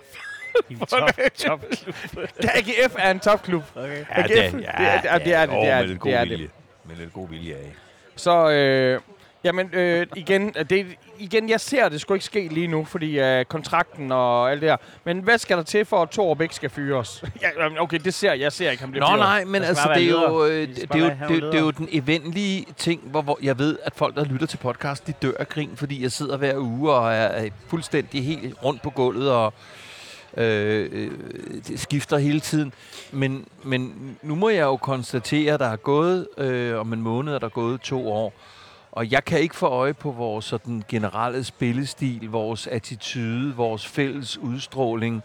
[0.89, 1.64] top, top.
[2.58, 3.64] AGF er en topklub.
[3.76, 4.06] Okay.
[4.18, 6.26] Ja, det er- det er- det er- det er det, det er det, det er
[6.26, 6.50] det.
[6.86, 7.74] Med lidt god vilje af.
[8.16, 9.00] Så, øh,
[9.43, 10.86] jamen, øh, igen, øh, det,
[11.20, 14.70] igen, jeg ser det sgu ikke ske lige nu, fordi øh, kontrakten og alt det
[14.70, 14.78] her.
[15.04, 17.24] Men hvad skal der til for, at Thor Bæk skal fyres?
[17.41, 19.20] ja, okay, det ser jeg ser ikke, han bliver Nå fyret.
[19.20, 21.72] nej, men altså, bare det er, jo, øh, det, er jo, det, det er jo
[21.72, 25.32] den eventlige ting, hvor, hvor jeg ved, at folk, der lytter til podcast, de dør
[25.39, 29.32] af grin, fordi jeg sidder hver uge og er, er fuldstændig helt rundt på gulvet
[29.32, 29.54] og
[30.38, 31.11] øh, øh,
[31.67, 32.73] det skifter hele tiden.
[33.11, 37.34] Men, men nu må jeg jo konstatere, at der er gået øh, om en måned,
[37.34, 38.34] er der gået to år.
[38.91, 44.38] Og jeg kan ikke få øje på vores sådan, generelle spillestil, vores attitude, vores fælles
[44.38, 45.23] udstråling,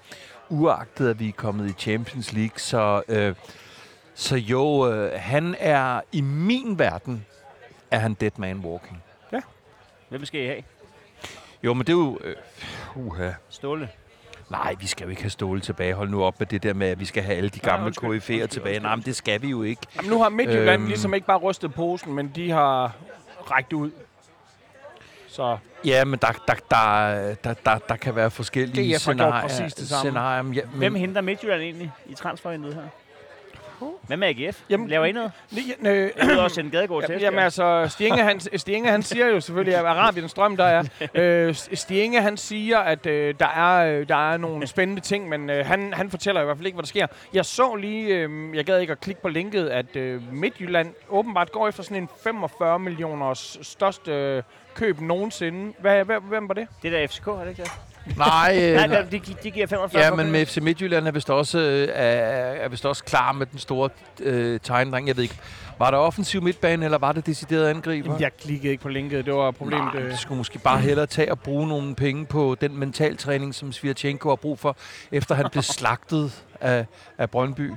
[0.49, 2.59] uagtet at vi er kommet i Champions League.
[2.59, 3.35] Så, øh,
[4.15, 7.27] så jo, øh, han er i min verden,
[7.91, 9.03] er han dead man walking.
[10.09, 10.63] Hvem skal I have?
[11.63, 12.19] Jo, men det er jo...
[12.25, 12.37] Øh,
[12.95, 13.31] uha.
[13.49, 13.89] Ståle.
[14.51, 15.95] Nej, vi skal jo ikke have Ståle tilbage.
[15.95, 18.43] Hold nu op med det der med, at vi skal have alle de gamle undskyld.
[18.43, 18.81] KF'er tilbage.
[18.81, 19.83] Nej, men det skal vi jo ikke.
[19.97, 20.87] Jamen, nu har Midtjylland Øhm.
[20.87, 22.93] ligesom ikke bare rystet posen, men de har
[23.51, 23.91] rækket ud.
[25.29, 29.19] Så Ja, men der, der, der, der, der, der kan være forskellige DF har gjort
[29.19, 29.41] scenarier.
[29.49, 30.01] præcis det samme.
[30.11, 32.83] scenarier ja, men, Hvem henter Midtjylland egentlig i transfervinduet her?
[34.07, 34.61] Hvad med AGF?
[34.71, 35.33] Jamen- Laver I noget?
[35.87, 39.41] Øh, Jeg ved også, at Gadegaard til Jamen, altså, Stienge han, Stienge, han siger jo
[39.41, 40.83] selvfølgelig, at Arabiens drøm, der er.
[41.15, 45.51] Øh, Stienge, han siger, at øh, der, er, øh, der er nogle spændende ting, men
[45.51, 47.07] øh, han, han fortæller i hvert fald ikke, hvad der sker.
[47.33, 51.53] Jeg så lige, øh, jeg gad ikke at klikke på linket, at øh, Midtjylland åbenbart
[51.53, 54.43] går efter sådan en 45 millioners største øh,
[54.75, 55.73] køb nogensinde.
[55.79, 56.69] Hvad, hvad, hvem var det?
[56.83, 57.71] Det der FCK, er det ikke det?
[58.17, 58.97] Nej, øh, Nej, nej.
[58.97, 60.33] der, de, gi- de giver 45 Ja, men det.
[60.33, 62.05] med FC Midtjylland er vist også, øh, er,
[62.65, 63.89] er vist også klar med den store
[64.21, 65.09] øh, tegndreng.
[65.09, 65.39] Jeg ved ikke,
[65.79, 68.17] var der offensiv midtbane, eller var det decideret angriber?
[68.21, 69.95] Jeg klikkede ikke på linket, det var problemet.
[69.95, 70.11] Nej, øh.
[70.11, 74.29] det skulle måske bare hellere tage og bruge nogle penge på den mentaltræning, som Svirchenko
[74.29, 74.77] har brug for,
[75.13, 76.87] efter han blev slagtet af,
[77.19, 77.73] af Brøndby.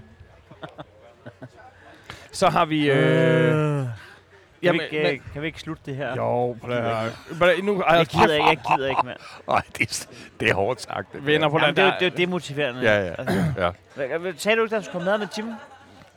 [2.32, 2.90] Så har vi...
[2.90, 2.98] Øh,
[3.52, 3.88] Kan,
[4.68, 6.16] jamen, vi ikke, øh, kan vi ikke slutte det her?
[6.16, 7.06] jo, prøv at høre.
[7.58, 9.18] At- Nu, ej, Jeg gider ikke, jeg gider ikke, mand.
[9.50, 10.08] Nej, det,
[10.40, 11.14] det er hårdt sagt.
[11.14, 12.82] Det Venner på Jamen, den det, er, det er jo demotiverende.
[12.82, 13.14] Ja, ja.
[13.18, 13.44] Altså,
[13.98, 14.32] ja.
[14.38, 15.46] sagde du ikke, der skulle komme mad med Jim?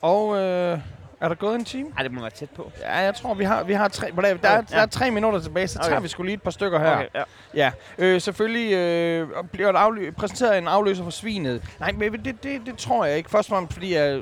[0.03, 0.79] Og øh,
[1.21, 1.89] er der gået en time?
[1.89, 2.73] Nej, det må være tæt på.
[2.81, 4.07] Ja, jeg tror, vi har, vi har tre...
[4.17, 6.03] Der, der, er, der er tre minutter tilbage, så tager Okay.
[6.03, 6.95] vi sgu lige et par stykker her.
[6.97, 7.23] Okay, ja.
[7.55, 11.63] Ja, øh, selvfølgelig øh, bliver der aflø- præsenteret en afløser for svinet.
[11.81, 13.31] Nej, men det, det, det tror jeg ikke.
[13.31, 14.21] Først og fremmest, fordi jeg er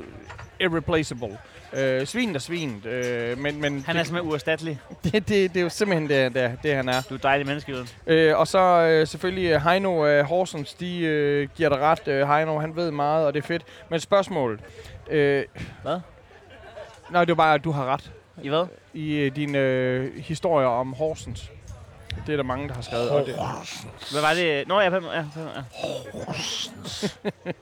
[0.59, 1.37] irreplaceable.
[1.73, 4.79] Øh, svinet er svinet, øh, men, men Han er det, simpelthen uerstattelig.
[5.03, 7.01] det, det, det er jo simpelthen det, det, det han er.
[7.09, 7.87] Du er et dejligt menneske, Jørgen.
[8.07, 12.07] Øh, og så øh, selvfølgelig øh, Heino øh, Horsens, de øh, giver dig ret.
[12.07, 13.63] Øh, Heino, han ved meget, og det er fedt.
[13.89, 14.59] Men spørgsmålet...
[15.09, 15.43] Øh,
[15.81, 15.99] Hvad?
[17.11, 18.11] Nej, det er bare, at du har ret
[18.43, 18.65] I hvad?
[18.93, 21.51] i øh, dine øh, historier om Horsens.
[22.25, 23.09] Det er der mange, der har skrevet.
[23.09, 23.35] Og det,
[24.11, 24.67] Hvad var det?
[24.67, 25.23] Nå, ja, ja, på- ja.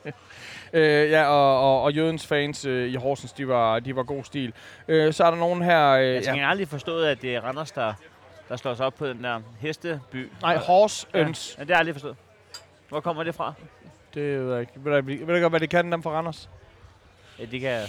[0.73, 4.23] øh, ja, og, og, og Jødens fans øh, i Horsens, de var, de var god
[4.23, 4.53] stil.
[4.87, 5.89] Øh, så er der nogen her...
[5.89, 7.93] Øh, Jeg ja, har aldrig forstået, at det er Randers, der,
[8.49, 10.29] der slår sig op på den der hesteby.
[10.41, 11.55] nej, Horsens.
[11.57, 12.15] Ja, det har jeg aldrig forstået.
[12.89, 13.53] Hvor kommer det fra?
[14.13, 14.73] Det ved jeg ikke.
[14.75, 16.49] Ved du, ved du godt, hvad de kan, dem fra Randers?
[17.39, 17.81] Ja, det kan.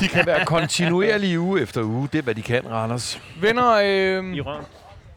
[0.00, 2.08] De kan være kontinuerlige uge efter uge.
[2.12, 3.20] Det er, hvad de kan, Randers.
[3.40, 4.64] Venner, øh, I røven.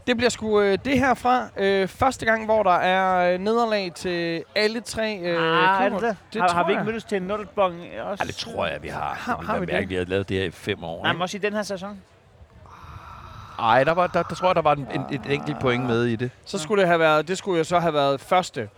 [0.07, 1.47] Det bliver sgu øh, det herfra.
[1.57, 5.41] Øh, første gang, hvor der er øh, nederlag til alle tre øh,
[5.79, 6.07] ah, er klubber.
[6.07, 6.41] det det?
[6.41, 8.23] Har, har vi ikke mødtes til en nulbong også?
[8.23, 9.13] Ja, det tror jeg, vi har.
[9.13, 9.89] Har- har vi det?
[9.89, 11.03] Vi har lavet det her i fem år.
[11.03, 12.01] Nej, men også i den her sæson.
[13.59, 16.03] Ej, der, var, der, der tror jeg, der var en, en, et enkelt point med
[16.05, 16.31] i det.
[16.45, 18.69] Så skulle det have været, det skulle jo så have været første,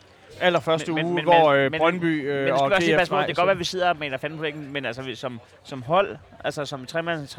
[0.41, 2.75] allerførste Men- men- uge, men- hvor men- øh, men- Brøndby øh, Men det og også
[2.97, 3.17] passe på.
[3.17, 5.15] Det kan godt være, at vi sidder og maler fanden på væggen, men altså vi-
[5.15, 7.33] som, som hold, altså som tremands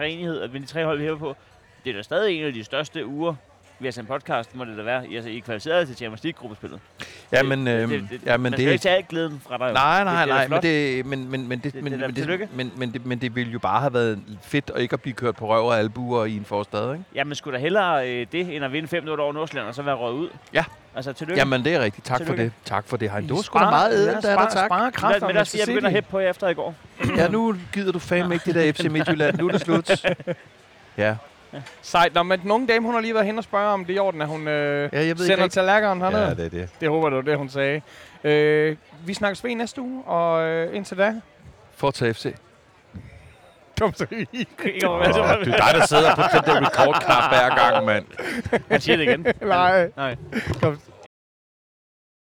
[0.52, 1.36] vi er de tre hold, vi hæver på,
[1.84, 3.34] det er da stadig en af de største uger,
[3.80, 5.08] vi har sendt podcast, må det da være.
[5.08, 6.80] I, altså, I er kvalificeret til Champions League-gruppespillet.
[7.32, 7.92] Ja, men, øh,
[8.26, 9.72] ja, men man skal det, ikke tage alt glæden fra dig.
[9.72, 12.14] Nej, Det- nej, det nej, men det, men, men, men, det, Det- men, det men,
[12.40, 15.00] det, men, men, det, men det ville jo bare have været fedt at ikke at
[15.00, 17.04] blive kørt på røv og albuer i en forstad, ikke?
[17.14, 19.94] Jamen, skulle da hellere øh, det, end at vinde 5 over Nordsjælland, og så være
[19.94, 20.28] røget ud?
[20.52, 20.64] Ja.
[20.96, 21.38] Altså, tillykke.
[21.40, 22.06] Jamen, det er rigtigt.
[22.06, 22.44] Tak for Tillykke.
[22.44, 22.52] det.
[22.64, 23.22] Tak for det, Hein.
[23.28, 24.66] Det var sgu da meget ædelt, ja, der er der tak.
[24.68, 26.74] sparer men, kræfter men med også, jeg begynder at hæppe på efter i går.
[27.16, 29.38] Ja, nu gider du fandme ikke det der FC Midtjylland.
[29.38, 29.90] Nu er det slut.
[30.96, 31.16] Ja,
[31.82, 32.14] Sejt.
[32.14, 33.96] Nå, men den unge dame, hun har lige været hen og spørge, om det er
[33.96, 36.22] i orden, at hun øh, ja jeg ved sender lærkeren hernede.
[36.22, 36.68] Ja, det er det.
[36.80, 37.80] Det håber du, det hun sagde.
[38.24, 38.76] Øh,
[39.06, 41.14] vi snakkes ved i næste uge, og øh, indtil da...
[41.76, 42.34] Fortsat FC.
[43.80, 44.16] Kom så i.
[44.86, 48.04] Åh, det er dig, der sidder på den der record hver gang, mand.
[48.70, 49.26] Han siger det igen.
[49.40, 49.90] Nej.
[49.96, 50.16] Nej.
[50.62, 50.78] Kom,